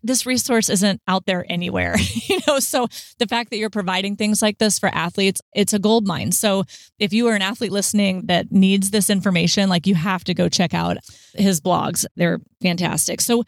[0.03, 1.97] this resource isn't out there anywhere,
[2.29, 2.59] you know.
[2.59, 6.33] So the fact that you're providing things like this for athletes, it's a gold mine.
[6.33, 6.65] So
[6.99, 10.49] if you are an athlete listening that needs this information, like you have to go
[10.49, 10.97] check out
[11.35, 12.05] his blogs.
[12.17, 13.21] They're fantastic.
[13.21, 13.45] So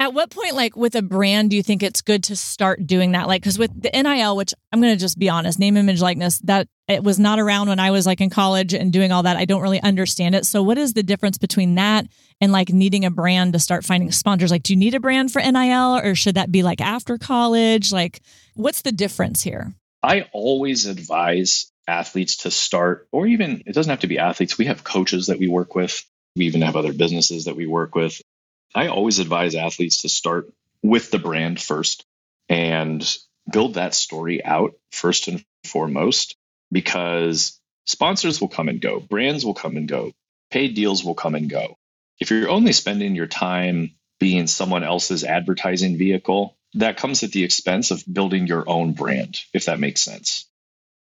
[0.00, 3.12] at what point, like with a brand, do you think it's good to start doing
[3.12, 3.28] that?
[3.28, 6.38] Like, because with the NIL, which I'm going to just be honest, name, image, likeness,
[6.40, 9.36] that it was not around when I was like in college and doing all that.
[9.36, 10.46] I don't really understand it.
[10.46, 12.06] So, what is the difference between that
[12.40, 14.50] and like needing a brand to start finding sponsors?
[14.50, 17.92] Like, do you need a brand for NIL or should that be like after college?
[17.92, 18.20] Like,
[18.54, 19.72] what's the difference here?
[20.02, 24.58] I always advise athletes to start, or even it doesn't have to be athletes.
[24.58, 26.04] We have coaches that we work with.
[26.36, 28.20] We even have other businesses that we work with.
[28.74, 32.04] I always advise athletes to start with the brand first
[32.48, 33.16] and
[33.50, 36.36] build that story out first and foremost
[36.72, 40.12] because sponsors will come and go, brands will come and go,
[40.50, 41.76] paid deals will come and go.
[42.20, 47.44] If you're only spending your time being someone else's advertising vehicle, that comes at the
[47.44, 50.46] expense of building your own brand, if that makes sense.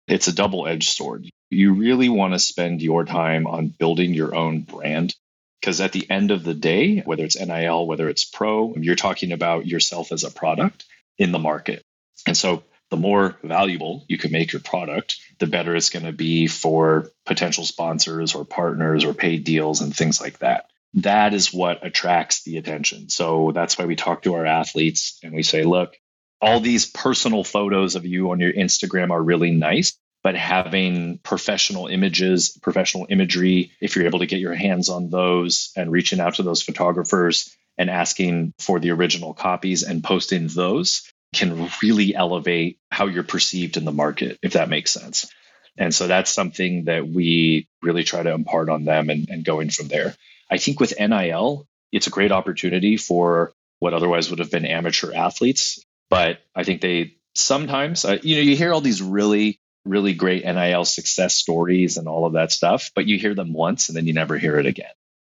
[0.07, 1.29] It's a double edged sword.
[1.49, 5.15] You really want to spend your time on building your own brand
[5.63, 9.31] because at the end of the day, whether it's NIL, whether it's pro, you're talking
[9.31, 10.83] about yourself as a product
[11.17, 11.81] in the market.
[12.27, 16.11] And so the more valuable you can make your product, the better it's going to
[16.11, 20.65] be for potential sponsors or partners or paid deals and things like that.
[20.95, 23.07] That is what attracts the attention.
[23.07, 25.95] So that's why we talk to our athletes and we say, look,
[26.41, 31.87] all these personal photos of you on your Instagram are really nice, but having professional
[31.87, 36.35] images, professional imagery, if you're able to get your hands on those and reaching out
[36.35, 42.77] to those photographers and asking for the original copies and posting those can really elevate
[42.89, 45.29] how you're perceived in the market, if that makes sense.
[45.77, 49.71] And so that's something that we really try to impart on them and, and going
[49.71, 50.15] from there.
[50.49, 55.13] I think with NIL, it's a great opportunity for what otherwise would have been amateur
[55.13, 55.83] athletes.
[56.09, 60.45] But I think they sometimes, uh, you know, you hear all these really, really great
[60.45, 64.07] NIL success stories and all of that stuff, but you hear them once and then
[64.07, 64.91] you never hear it again.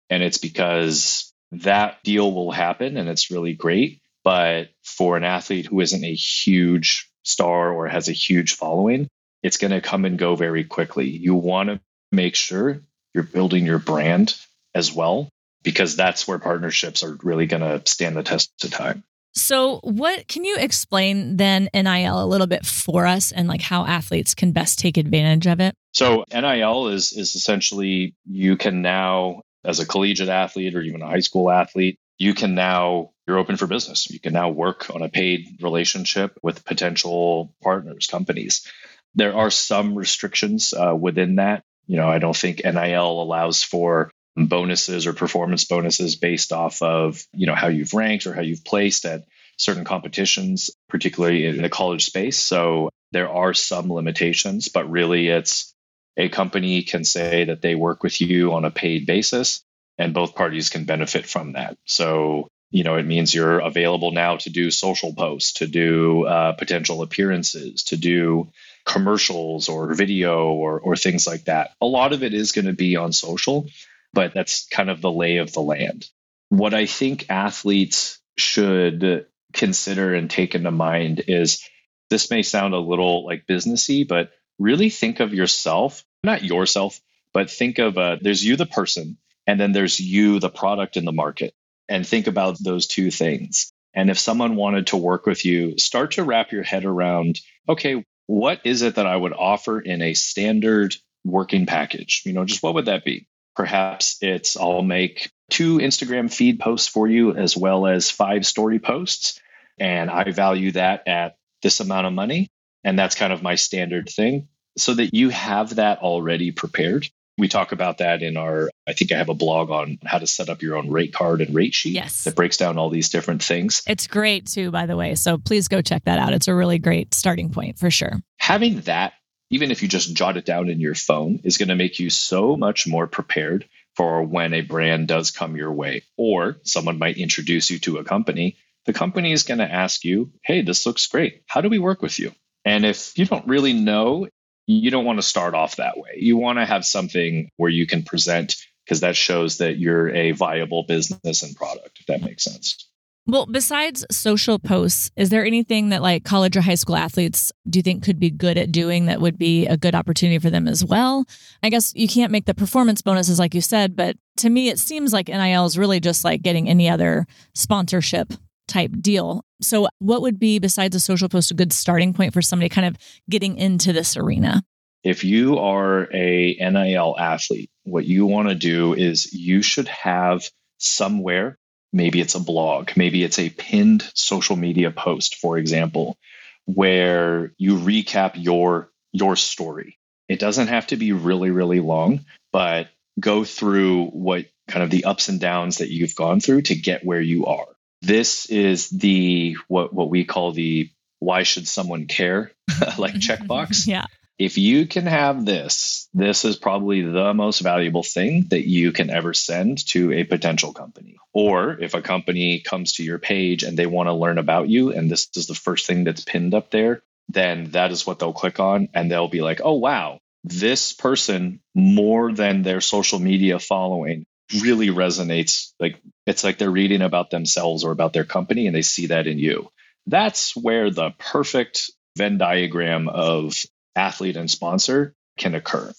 [0.09, 4.01] And it's because that deal will happen and it's really great.
[4.23, 9.07] But for an athlete who isn't a huge star or has a huge following,
[9.41, 11.09] it's going to come and go very quickly.
[11.09, 11.79] You want to
[12.11, 12.81] make sure
[13.13, 14.35] you're building your brand
[14.75, 15.29] as well,
[15.63, 19.03] because that's where partnerships are really going to stand the test of time.
[19.33, 23.85] So, what can you explain then NIL a little bit for us and like how
[23.85, 25.73] athletes can best take advantage of it?
[25.93, 31.07] So, NIL is is essentially you can now as a collegiate athlete or even a
[31.07, 34.09] high school athlete, you can now you're open for business.
[34.09, 38.67] You can now work on a paid relationship with potential partners, companies.
[39.15, 41.63] There are some restrictions uh, within that.
[41.87, 47.25] You know, I don't think NIL allows for bonuses or performance bonuses based off of
[47.33, 49.25] you know how you've ranked or how you've placed at
[49.57, 52.39] certain competitions particularly in the college space.
[52.39, 55.73] So there are some limitations but really it's
[56.17, 59.61] a company can say that they work with you on a paid basis
[59.97, 61.77] and both parties can benefit from that.
[61.85, 66.53] So you know it means you're available now to do social posts to do uh,
[66.53, 68.49] potential appearances to do
[68.85, 71.71] commercials or video or, or things like that.
[71.81, 73.67] A lot of it is going to be on social
[74.13, 76.05] but that's kind of the lay of the land.
[76.49, 81.67] What I think athletes should consider and take into mind is
[82.09, 86.99] this may sound a little like businessy, but really think of yourself, not yourself,
[87.33, 91.05] but think of uh, there's you, the person, and then there's you, the product in
[91.05, 91.53] the market.
[91.87, 93.71] And think about those two things.
[93.93, 98.05] And if someone wanted to work with you, start to wrap your head around okay,
[98.27, 102.23] what is it that I would offer in a standard working package?
[102.25, 103.27] You know, just what would that be?
[103.55, 108.79] Perhaps it's I'll make two Instagram feed posts for you as well as five story
[108.79, 109.39] posts.
[109.79, 112.49] And I value that at this amount of money.
[112.83, 117.07] And that's kind of my standard thing so that you have that already prepared.
[117.37, 120.27] We talk about that in our, I think I have a blog on how to
[120.27, 122.23] set up your own rate card and rate sheet yes.
[122.25, 123.81] that breaks down all these different things.
[123.87, 125.15] It's great too, by the way.
[125.15, 126.33] So please go check that out.
[126.33, 128.21] It's a really great starting point for sure.
[128.37, 129.13] Having that
[129.51, 132.09] even if you just jot it down in your phone, is going to make you
[132.09, 136.03] so much more prepared for when a brand does come your way.
[136.17, 138.57] Or someone might introduce you to a company.
[138.85, 141.43] The company is going to ask you, Hey, this looks great.
[141.45, 142.33] How do we work with you?
[142.65, 144.27] And if you don't really know,
[144.67, 146.17] you don't want to start off that way.
[146.17, 150.31] You want to have something where you can present because that shows that you're a
[150.31, 152.87] viable business and product, if that makes sense.
[153.27, 157.77] Well, besides social posts, is there anything that like college or high school athletes do
[157.77, 160.67] you think could be good at doing that would be a good opportunity for them
[160.67, 161.25] as well?
[161.61, 164.79] I guess you can't make the performance bonuses like you said, but to me it
[164.79, 168.33] seems like NIL is really just like getting any other sponsorship
[168.67, 169.45] type deal.
[169.61, 172.87] So, what would be besides a social post a good starting point for somebody kind
[172.87, 172.97] of
[173.29, 174.63] getting into this arena?
[175.03, 180.47] If you are a NIL athlete, what you want to do is you should have
[180.77, 181.57] somewhere
[181.93, 182.91] Maybe it's a blog.
[182.95, 186.17] Maybe it's a pinned social media post, for example,
[186.65, 189.97] where you recap your your story.
[190.29, 192.87] It doesn't have to be really, really long, but
[193.19, 197.05] go through what kind of the ups and downs that you've gone through to get
[197.05, 197.67] where you are.
[198.01, 202.51] This is the what what we call the why should someone care
[202.97, 203.45] like mm-hmm.
[203.45, 203.85] checkbox.
[203.85, 204.05] yeah
[204.45, 209.11] if you can have this, this is probably the most valuable thing that you can
[209.11, 211.17] ever send to a potential company.
[211.31, 214.93] Or if a company comes to your page and they want to learn about you,
[214.93, 218.33] and this is the first thing that's pinned up there, then that is what they'll
[218.33, 223.59] click on and they'll be like, oh, wow, this person, more than their social media
[223.59, 224.25] following,
[224.59, 225.71] really resonates.
[225.79, 229.27] Like it's like they're reading about themselves or about their company and they see that
[229.27, 229.69] in you.
[230.07, 233.53] That's where the perfect Venn diagram of
[233.95, 235.91] athlete and sponsor can occur.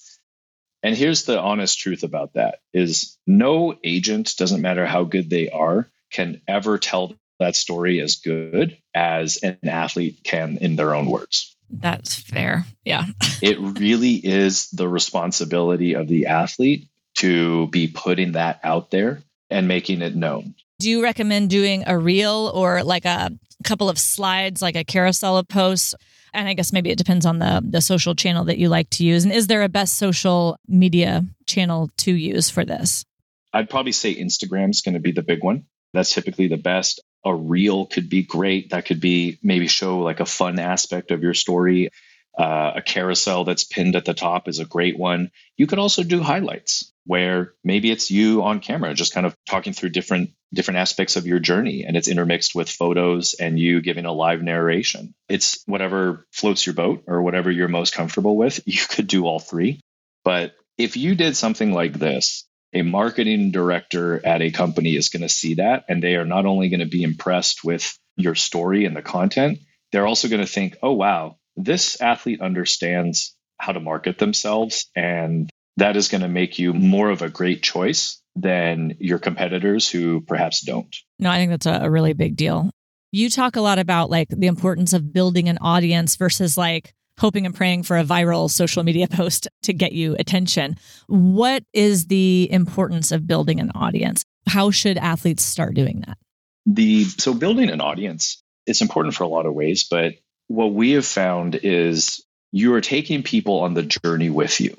[0.82, 5.48] And here's the honest truth about that is no agent doesn't matter how good they
[5.48, 11.06] are can ever tell that story as good as an athlete can in their own
[11.06, 11.56] words.
[11.70, 12.66] That's fair.
[12.84, 13.06] Yeah.
[13.42, 19.68] it really is the responsibility of the athlete to be putting that out there and
[19.68, 20.54] making it known.
[20.78, 23.30] Do you recommend doing a reel or like a
[23.64, 25.94] couple of slides, like a carousel of posts?
[26.34, 29.04] And I guess maybe it depends on the the social channel that you like to
[29.04, 29.24] use.
[29.24, 33.04] And is there a best social media channel to use for this?
[33.52, 35.66] I'd probably say Instagram's going to be the big one.
[35.92, 37.00] That's typically the best.
[37.24, 38.70] A reel could be great.
[38.70, 41.90] That could be maybe show like a fun aspect of your story.
[42.36, 45.30] Uh, a carousel that's pinned at the top is a great one.
[45.58, 49.72] You could also do highlights where maybe it's you on camera just kind of talking
[49.72, 54.04] through different different aspects of your journey and it's intermixed with photos and you giving
[54.04, 55.14] a live narration.
[55.28, 58.60] It's whatever floats your boat or whatever you're most comfortable with.
[58.66, 59.80] You could do all three.
[60.24, 65.22] But if you did something like this, a marketing director at a company is going
[65.22, 68.84] to see that and they are not only going to be impressed with your story
[68.84, 69.58] and the content,
[69.90, 75.50] they're also going to think, "Oh wow, this athlete understands how to market themselves and
[75.76, 80.20] that is going to make you more of a great choice than your competitors who
[80.22, 80.94] perhaps don't.
[81.18, 82.70] No, I think that's a, really big deal.
[83.10, 87.44] You talk a lot about like the importance of building an audience versus like hoping
[87.44, 90.76] and praying for a viral social media post to get you attention.
[91.08, 94.24] What is the importance of building an audience?
[94.46, 96.16] How should athletes start doing that?
[96.64, 100.14] The so building an audience, it's important for a lot of ways, but
[100.48, 104.76] what we have found is you are taking people on the journey with you.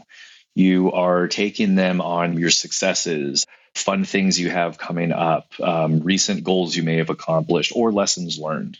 [0.56, 6.44] You are taking them on your successes, fun things you have coming up, um, recent
[6.44, 8.78] goals you may have accomplished, or lessons learned.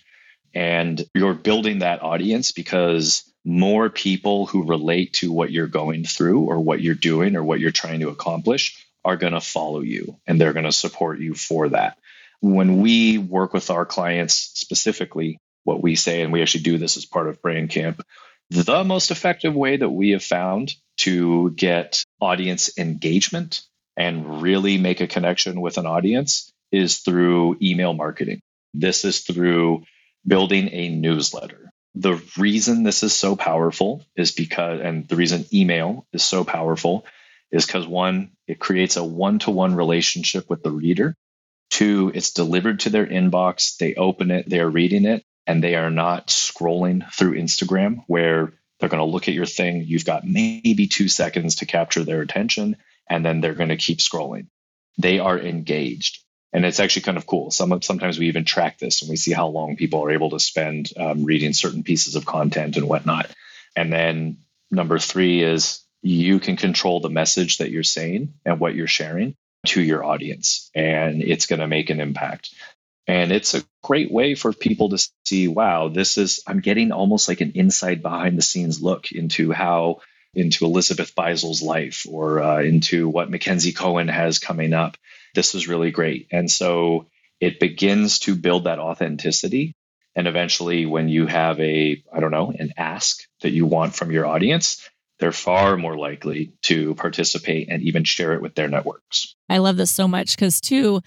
[0.54, 6.42] And you're building that audience because more people who relate to what you're going through
[6.42, 10.18] or what you're doing or what you're trying to accomplish are going to follow you
[10.26, 11.98] and they're going to support you for that.
[12.40, 16.98] When we work with our clients specifically, what we say, and we actually do this
[16.98, 18.06] as part of Brand Camp,
[18.50, 23.62] the most effective way that we have found to get audience engagement
[23.98, 28.42] and really make a connection with an audience is through email marketing.
[28.74, 29.84] This is through
[30.26, 31.70] building a newsletter.
[31.96, 37.06] The reason this is so powerful is because, and the reason email is so powerful
[37.52, 41.14] is because one, it creates a one to one relationship with the reader.
[41.70, 43.78] Two, it's delivered to their inbox.
[43.78, 48.54] They open it, they're reading it, and they are not scrolling through Instagram where
[48.84, 49.86] they're going to look at your thing.
[49.86, 52.76] You've got maybe two seconds to capture their attention,
[53.10, 54.48] and then they're going to keep scrolling.
[54.98, 56.22] They are engaged.
[56.52, 57.50] And it's actually kind of cool.
[57.50, 60.40] Some, sometimes we even track this and we see how long people are able to
[60.40, 63.30] spend um, reading certain pieces of content and whatnot.
[63.74, 68.76] And then number three is you can control the message that you're saying and what
[68.76, 72.54] you're sharing to your audience, and it's going to make an impact.
[73.08, 77.28] And it's a great way for people to see, wow, this is, I'm getting almost
[77.28, 80.00] like an inside behind the scenes look into how,
[80.34, 84.98] into Elizabeth Beisel's life or uh, into what McKenzie Coan has coming up.
[85.36, 86.28] This is really great.
[86.32, 87.08] And so
[87.42, 89.76] it begins to build that authenticity.
[90.16, 94.12] And eventually, when you have a, I don't know, an ask that you want from
[94.12, 94.88] your audience,
[95.20, 99.36] they're far more likely to participate and even share it with their networks.
[99.50, 101.02] I love this so much because, too,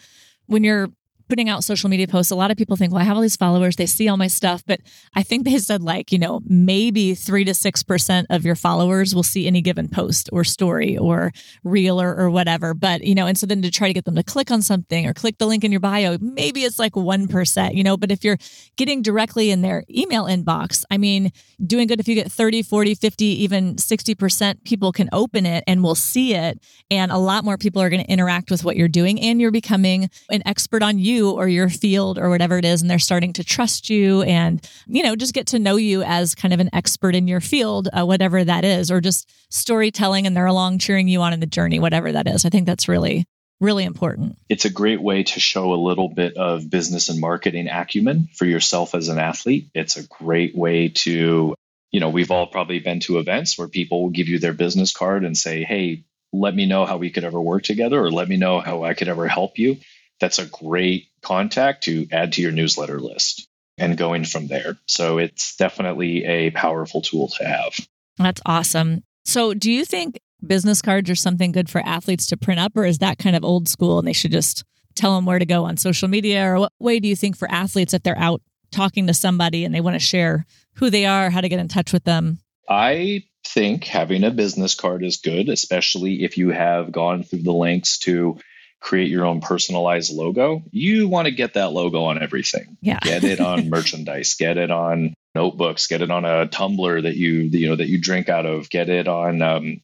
[0.47, 0.91] when you're
[1.29, 3.37] putting out social media posts, a lot of people think, well, I have all these
[3.37, 4.63] followers, they see all my stuff.
[4.67, 4.81] But
[5.15, 9.23] I think they said, like, you know, maybe three to 6% of your followers will
[9.23, 11.33] see any given post or story or
[11.65, 12.75] reel or, or whatever.
[12.75, 15.07] But, you know, and so then to try to get them to click on something
[15.07, 18.25] or click the link in your bio, maybe it's like 1%, you know, but if
[18.25, 18.39] you're
[18.77, 21.33] getting directly in their email inbox, I mean,
[21.65, 25.83] doing good if you get 30, 40, 50, even 60% people can open it and
[25.83, 26.61] will see it.
[26.91, 29.21] And a lot more people are going to interact with what you're doing.
[29.21, 32.83] And you're becoming an expert on you you or your field or whatever it is
[32.83, 36.35] and they're starting to trust you and you know just get to know you as
[36.35, 40.37] kind of an expert in your field uh, whatever that is or just storytelling and
[40.37, 42.45] they're along cheering you on in the journey whatever that is.
[42.45, 43.25] I think that's really
[43.59, 44.37] really important.
[44.51, 48.45] It's a great way to show a little bit of business and marketing acumen for
[48.45, 49.71] yourself as an athlete.
[49.75, 51.55] It's a great way to
[51.91, 54.93] you know we've all probably been to events where people will give you their business
[54.93, 58.29] card and say hey let me know how we could ever work together or let
[58.29, 59.77] me know how I could ever help you
[60.21, 63.49] that's a great contact to add to your newsletter list
[63.79, 64.77] and going from there.
[64.87, 67.75] So it's definitely a powerful tool to have.
[68.19, 69.03] That's awesome.
[69.25, 72.85] So, do you think business cards are something good for athletes to print up, or
[72.85, 74.65] is that kind of old school and they should just
[74.95, 76.47] tell them where to go on social media?
[76.47, 78.41] Or what way do you think for athletes if they're out
[78.71, 80.47] talking to somebody and they want to share
[80.77, 82.39] who they are, how to get in touch with them?
[82.69, 87.53] I think having a business card is good, especially if you have gone through the
[87.53, 88.39] links to
[88.81, 90.63] create your own personalized logo.
[90.71, 92.77] You want to get that logo on everything.
[92.81, 92.99] Yeah.
[93.01, 97.33] get it on merchandise, get it on notebooks, get it on a tumbler that you
[97.33, 99.81] you know that you drink out of, get it on um,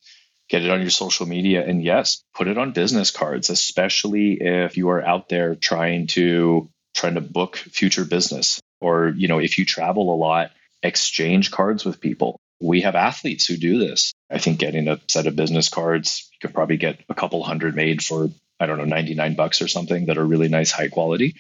[0.49, 4.76] get it on your social media and yes, put it on business cards, especially if
[4.76, 9.59] you are out there trying to trying to book future business or you know if
[9.59, 10.51] you travel a lot,
[10.82, 14.14] exchange cards with people we have athletes who do this.
[14.30, 17.74] I think getting a set of business cards, you could probably get a couple hundred
[17.74, 18.30] made for,
[18.63, 21.37] I don't know, 99 bucks or something that are really nice, high quality.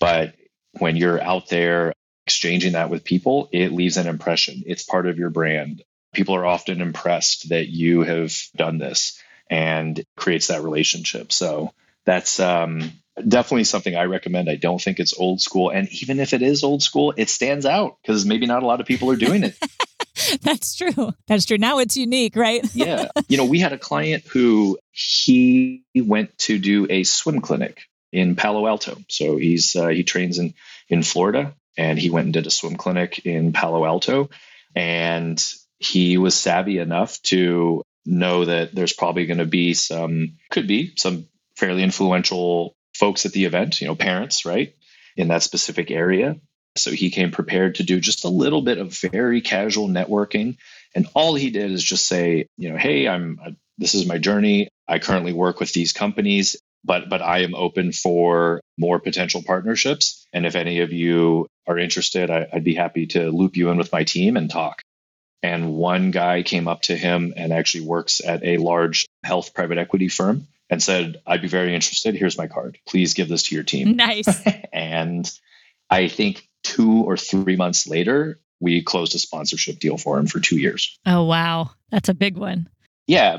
[0.00, 0.34] But
[0.78, 1.92] when you're out there
[2.26, 4.64] exchanging that with people, it leaves an impression.
[4.66, 5.82] It's part of your brand.
[6.12, 9.20] People are often impressed that you have done this
[9.50, 11.32] and creates that relationship.
[11.32, 11.72] So
[12.04, 14.48] that's um, definitely something I recommend.
[14.48, 15.70] I don't think it's old school.
[15.70, 18.80] And even if it is old school, it stands out because maybe not a lot
[18.80, 19.56] of people are doing it.
[20.42, 21.12] That's true.
[21.26, 21.58] That's true.
[21.58, 22.64] Now it's unique, right?
[22.74, 23.08] yeah.
[23.28, 28.36] You know, we had a client who he went to do a swim clinic in
[28.36, 28.98] Palo Alto.
[29.08, 30.54] So he's uh, he trains in
[30.88, 34.30] in Florida and he went and did a swim clinic in Palo Alto
[34.74, 35.42] and
[35.78, 40.92] he was savvy enough to know that there's probably going to be some could be
[40.96, 44.74] some fairly influential folks at the event, you know, parents, right?
[45.16, 46.36] In that specific area
[46.76, 50.56] so he came prepared to do just a little bit of very casual networking.
[50.94, 54.18] And all he did is just say, you know, hey, I'm uh, this is my
[54.18, 54.68] journey.
[54.86, 60.26] I currently work with these companies, but but I am open for more potential partnerships.
[60.32, 63.78] And if any of you are interested, I, I'd be happy to loop you in
[63.78, 64.82] with my team and talk.
[65.42, 69.78] And one guy came up to him and actually works at a large health private
[69.78, 72.14] equity firm and said, I'd be very interested.
[72.14, 72.78] Here's my card.
[72.86, 73.96] Please give this to your team.
[73.96, 74.42] Nice.
[74.72, 75.30] and
[75.90, 80.40] I think two or three months later, we closed a sponsorship deal for him for
[80.40, 80.98] two years.
[81.06, 81.70] Oh, wow.
[81.90, 82.68] That's a big one.
[83.06, 83.38] Yeah.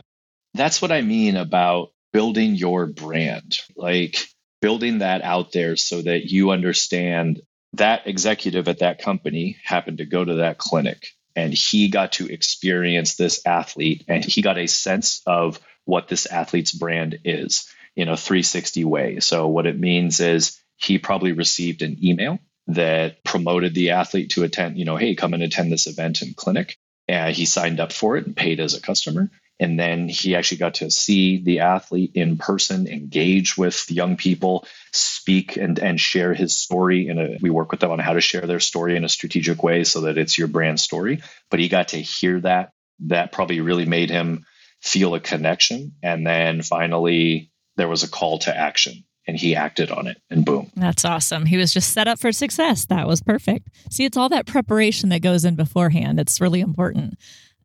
[0.54, 4.28] That's what I mean about building your brand, like
[4.62, 7.42] building that out there so that you understand
[7.74, 12.32] that executive at that company happened to go to that clinic and he got to
[12.32, 18.08] experience this athlete and he got a sense of what this athlete's brand is in
[18.08, 19.20] a 360 way.
[19.20, 24.44] So, what it means is he probably received an email that promoted the athlete to
[24.44, 26.78] attend, you know, hey, come and attend this event and clinic.
[27.08, 29.30] And he signed up for it and paid as a customer.
[29.60, 34.68] And then he actually got to see the athlete in person, engage with young people,
[34.92, 37.08] speak and, and share his story.
[37.08, 39.84] And we work with them on how to share their story in a strategic way
[39.86, 41.22] so that it's your brand story.
[41.50, 42.72] But he got to hear that.
[43.02, 44.46] That probably really made him
[44.82, 45.94] feel a connection.
[46.02, 50.46] And then finally, there was a call to action and he acted on it and
[50.46, 50.72] boom.
[50.76, 51.46] That's awesome.
[51.46, 52.86] He was just set up for success.
[52.86, 53.70] That was perfect.
[53.90, 56.20] See, it's all that preparation that goes in beforehand.
[56.20, 57.16] It's really important.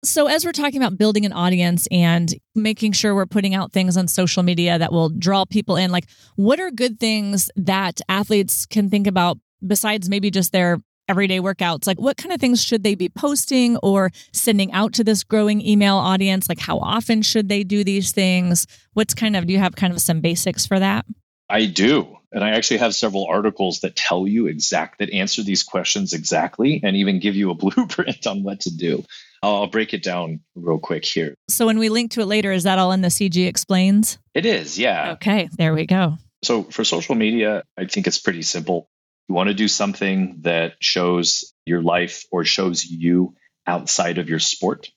[0.03, 3.99] So, as we're talking about building an audience and making sure we're putting out things
[3.99, 6.07] on social media that will draw people in, like
[6.37, 11.87] what are good things that athletes can think about besides maybe just their everyday workouts?
[11.87, 15.61] Like, what kind of things should they be posting or sending out to this growing
[15.61, 16.49] email audience?
[16.49, 18.67] Like, how often should they do these things?
[18.95, 21.05] What's kind of, do you have kind of some basics for that?
[21.51, 22.17] I do.
[22.33, 26.81] And I actually have several articles that tell you exact that answer these questions exactly
[26.85, 29.05] and even give you a blueprint on what to do.
[29.43, 31.35] I'll break it down real quick here.
[31.49, 34.19] So when we link to it later, is that all in the Cejih explains?
[34.35, 35.13] It is, yeah.
[35.13, 36.19] Okay, there we go.
[36.45, 38.89] So for social media, I think it's pretty simple.
[39.29, 43.35] You want to do something that shows your life or shows you
[43.67, 44.91] outside of your sport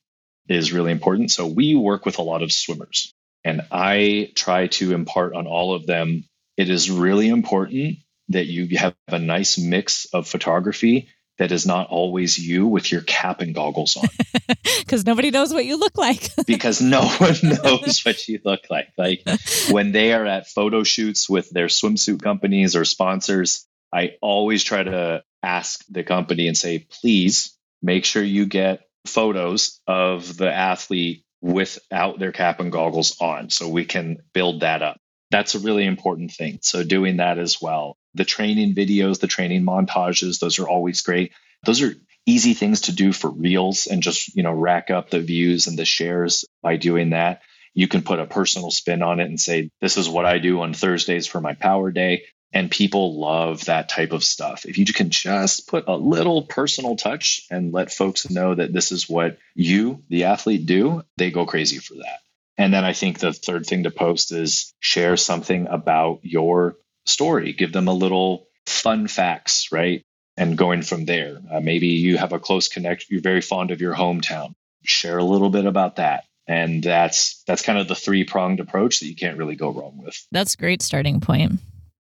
[0.50, 1.32] is really important.
[1.32, 5.74] So we work with a lot of swimmers and I try to impart on all
[5.74, 6.26] of them
[6.58, 7.98] it is really important
[8.30, 13.02] that you have a nice mix of photography that is not always you with your
[13.02, 14.08] cap and goggles on.
[14.80, 16.30] Because nobody knows what you look like.
[16.46, 18.90] because no one knows what you look like.
[18.98, 19.24] Like
[19.72, 24.84] when they are at photo shoots with their swimsuit companies or sponsors, I always try
[24.84, 31.24] to ask the company and say, please make sure you get photos of the athlete
[31.42, 34.98] without their cap and goggles on so we can build that up.
[35.34, 36.60] That's a really important thing.
[36.62, 37.98] So doing that as well.
[38.14, 41.32] The training videos, the training montages, those are always great.
[41.66, 41.96] Those are
[42.28, 45.76] easy things to do for reels and just, you know, rack up the views and
[45.76, 47.42] the shares by doing that.
[47.74, 50.62] You can put a personal spin on it and say, this is what I do
[50.62, 52.26] on Thursdays for my power day.
[52.54, 54.66] And people love that type of stuff.
[54.66, 58.92] If you can just put a little personal touch and let folks know that this
[58.92, 62.20] is what you, the athlete, do, they go crazy for that.
[62.58, 66.76] And then I think the third thing to post is share something about your
[67.06, 67.54] story.
[67.54, 70.04] Give them a little fun facts, right?
[70.38, 71.40] and going from there.
[71.52, 74.54] Uh, maybe you have a close connection, you're very fond of your hometown.
[74.84, 76.26] Share a little bit about that.
[76.48, 80.02] And that's that's kind of the three pronged approach that you can't really go wrong
[80.04, 80.28] with.
[80.32, 81.54] That's a great starting point.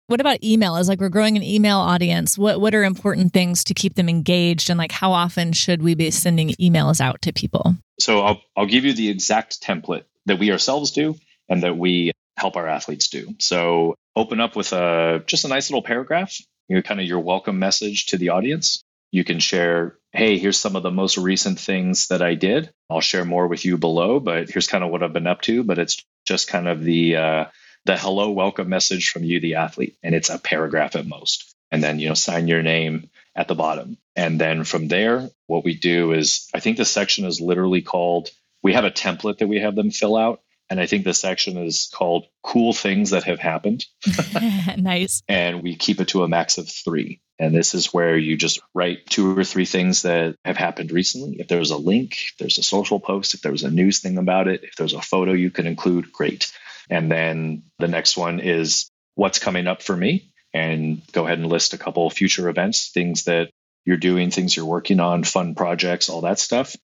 [0.08, 0.76] What about email?
[0.76, 4.10] As like we're growing an email audience, what what are important things to keep them
[4.10, 7.76] engaged and like how often should we be sending emails out to people?
[8.00, 11.16] So I'll I'll give you the exact template that we ourselves do
[11.50, 13.36] and that we help our athletes do.
[13.40, 16.36] So open up with a just a nice little paragraph,
[16.68, 18.84] you know, kind of your welcome message to the audience.
[19.12, 22.72] You can share, hey, here's some of the most recent things that I did.
[22.90, 25.64] I'll share more with you below, but here's kind of what I've been up to.
[25.64, 27.46] But it's just kind of the uh,
[27.86, 31.54] the hello welcome message from you, the athlete, and it's a paragraph at most.
[31.72, 33.98] And then you know, sign your name at the bottom.
[34.16, 38.30] And then from there, what we do is I think the section is literally called.
[38.64, 41.58] We have a template that we have them fill out, and I think the section
[41.58, 43.86] is called Cool Things That Have Happened.
[44.78, 45.22] nice.
[45.28, 47.22] And we keep it to a max of three.
[47.38, 51.38] And this is where you just write two or three things that have happened recently.
[51.40, 54.48] If there's a link, if there's a social post, if there's a news thing about
[54.48, 56.52] it, if there's a photo you can include, great.
[56.90, 60.32] And then the next one is what's coming up for me.
[60.54, 63.50] And go ahead and list a couple future events, things that
[63.86, 66.76] you're doing, things you're working on, fun projects, all that stuff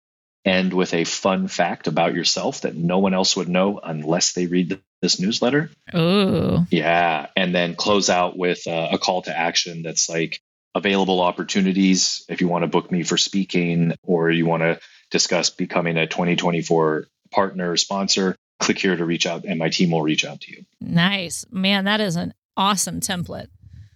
[0.45, 4.47] end with a fun fact about yourself that no one else would know unless they
[4.47, 5.69] read this newsletter.
[5.93, 6.65] Oh.
[6.71, 7.27] Yeah.
[7.35, 10.41] And then close out with a, a call to action that's like
[10.75, 14.79] available opportunities if you want to book me for speaking or you want to
[15.11, 18.35] discuss becoming a 2024 partner sponsor.
[18.59, 20.65] Click here to reach out, and my team will reach out to you.
[20.81, 21.45] Nice.
[21.49, 23.47] Man, that is an awesome template.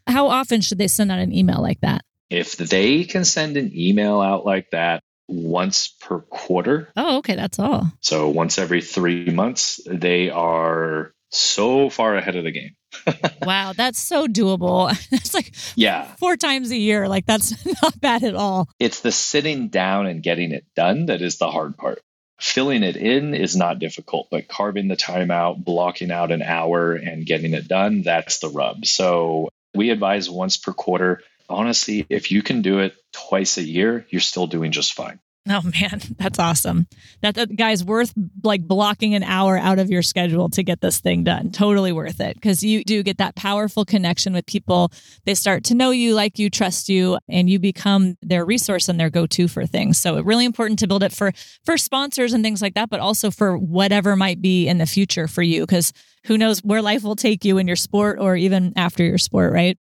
[0.07, 2.03] How often should they send out an email like that?
[2.29, 5.03] If they can send an email out like that,
[5.35, 6.89] once per quarter.
[6.95, 7.35] Oh, okay.
[7.35, 7.91] That's all.
[8.01, 12.75] So once every three months, they are so far ahead of the game.
[13.41, 14.89] wow, that's so doable.
[15.09, 17.07] That's like yeah, four times a year.
[17.07, 18.69] Like that's not bad at all.
[18.79, 21.99] It's the sitting down and getting it done that is the hard part.
[22.39, 26.93] Filling it in is not difficult, but carving the time out, blocking out an hour
[26.93, 28.85] and getting it done, that's the rub.
[28.85, 34.05] So we advise once per quarter honestly, if you can do it twice a year,
[34.09, 35.19] you're still doing just fine.
[35.49, 36.87] Oh man, that's awesome.
[37.21, 38.13] That, that guy's worth
[38.43, 41.51] like blocking an hour out of your schedule to get this thing done.
[41.51, 44.93] Totally worth it because you do get that powerful connection with people.
[45.25, 48.97] They start to know you, like you, trust you, and you become their resource and
[48.97, 49.97] their go-to for things.
[49.97, 51.33] So it's really important to build it for
[51.65, 55.27] for sponsors and things like that, but also for whatever might be in the future
[55.27, 55.91] for you because
[56.25, 59.51] who knows where life will take you in your sport or even after your sport,
[59.51, 59.77] right?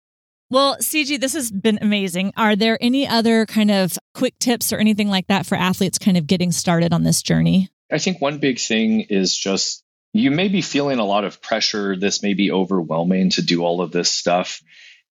[0.50, 2.32] Well, Cejih, this has been amazing.
[2.36, 6.16] Are there any other kind of quick tips or anything like that for athletes kind
[6.16, 7.68] of getting started on this journey?
[7.92, 9.82] I think one big thing is just
[10.14, 11.96] you may be feeling a lot of pressure.
[11.96, 14.62] This may be overwhelming to do all of this stuff.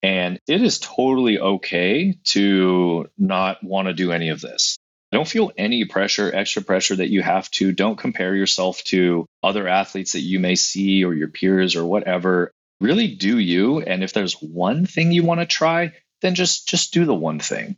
[0.02, 4.76] And it is totally okay to not want to do any of this.
[5.12, 7.72] Don't feel any pressure, extra pressure that you have to.
[7.72, 12.52] Don't compare yourself to other athletes that you may see or your peers or whatever
[12.80, 16.94] really do you and if there's one thing you want to try then just just
[16.94, 17.78] do the one thing.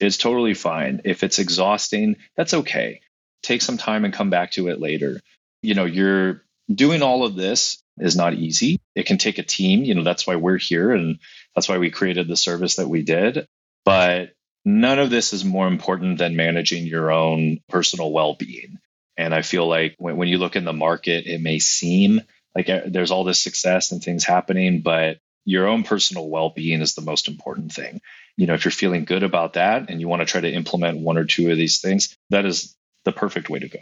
[0.00, 1.02] It's totally fine.
[1.04, 3.00] If it's exhausting that's okay.
[3.42, 5.20] Take some time and come back to it later.
[5.62, 6.42] You know you're
[6.72, 8.80] doing all of this is not easy.
[8.94, 11.18] It can take a team you know that's why we're here and
[11.54, 13.46] that's why we created the service that we did.
[13.84, 14.32] But
[14.64, 18.78] none of this is more important than managing your own personal well-being.
[19.16, 22.20] And i feel like when, when you look in the market it may seem
[22.56, 26.94] like uh, there's all this success and things happening but your own personal well-being is
[26.94, 28.00] the most important thing
[28.36, 30.98] you know if you're feeling good about that and you want to try to implement
[30.98, 33.80] one or two of these things that is the perfect way to go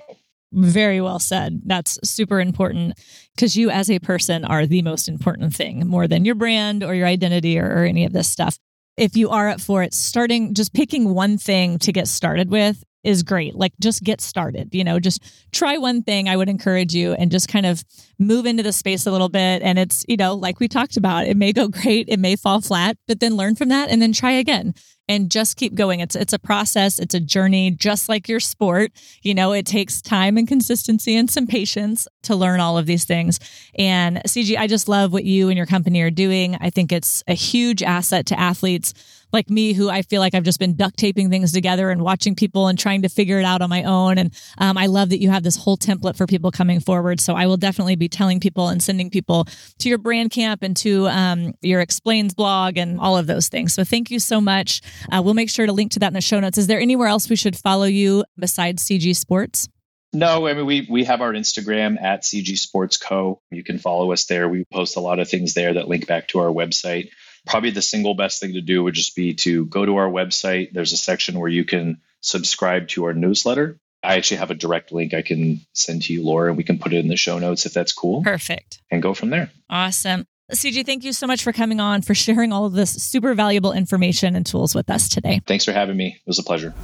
[0.54, 1.62] very well said.
[1.64, 2.96] That's super important
[3.34, 6.94] because you, as a person, are the most important thing more than your brand or
[6.94, 8.56] your identity or, or, any of this stuff.
[8.96, 12.84] If you are up for it, starting just picking one thing to get started with
[13.04, 13.54] is great.
[13.54, 16.28] Like just get started, you know, just try one thing.
[16.28, 17.84] I would encourage you and just kind of
[18.18, 19.62] move into the space a little bit.
[19.62, 22.60] And it's, you know, like we talked about, it may go great, it may fall
[22.60, 24.74] flat, but then learn from that and then try again
[25.08, 26.00] and just keep going.
[26.00, 28.92] It's it's a process, it's a journey, just like your sport.
[29.22, 33.04] You know, it takes time and consistency and some patience to learn all of these
[33.04, 33.38] things.
[33.78, 36.56] And Cejih, I just love what you and your company are doing.
[36.60, 38.94] I think it's a huge asset to athletes
[39.34, 42.34] like me who I feel like I've just been duct taping things together and watching
[42.34, 44.16] people and trying to figure it out on my own.
[44.16, 47.20] And um, I love that you have this whole template for people coming forward.
[47.20, 49.46] So I will definitely be telling people and sending people
[49.80, 53.74] to your brand camp and to um, your explains blog and all of those things.
[53.74, 54.80] So thank you so much.
[55.12, 56.56] Uh, we'll make sure to link to that in the show notes.
[56.56, 59.68] Is there anywhere else we should follow you besides CG Sports?
[60.14, 63.40] No, I mean we we have our Instagram at CG Sports Co.
[63.50, 64.48] You can follow us there.
[64.48, 67.08] We post a lot of things there that link back to our website.
[67.46, 70.72] Probably the single best thing to do would just be to go to our website.
[70.72, 73.78] There's a section where you can subscribe to our newsletter.
[74.02, 76.78] I actually have a direct link I can send to you, Laura, and we can
[76.78, 78.22] put it in the show notes if that's cool.
[78.22, 78.82] Perfect.
[78.90, 79.50] And go from there.
[79.70, 80.26] Awesome.
[80.52, 83.72] Cejih, thank you so much for coming on, for sharing all of this super valuable
[83.72, 85.40] information and tools with us today.
[85.46, 86.16] Thanks for having me.
[86.18, 86.74] It was a pleasure.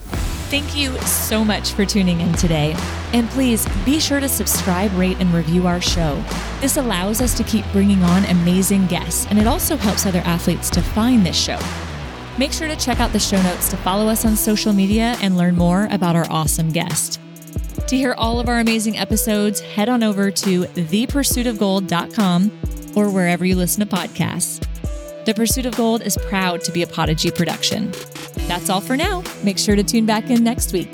[0.51, 2.75] Thank you so much for tuning in today.
[3.13, 6.21] And please be sure to subscribe, rate, and review our show.
[6.61, 10.69] This allows us to keep bringing on amazing guests, and it also helps other athletes
[10.71, 11.61] to find this show.
[12.37, 15.37] Make sure to check out the show notes to follow us on social media and
[15.37, 17.21] learn more about our awesome guest.
[17.87, 22.51] To hear all of our amazing episodes, head on over to thepursuitofgold.com
[22.97, 24.67] or wherever you listen to podcasts.
[25.27, 27.93] The Pursuit of Gold is proud to be a Podigy production.
[28.51, 29.23] That's all for now.
[29.45, 30.91] Make sure to tune back in next week.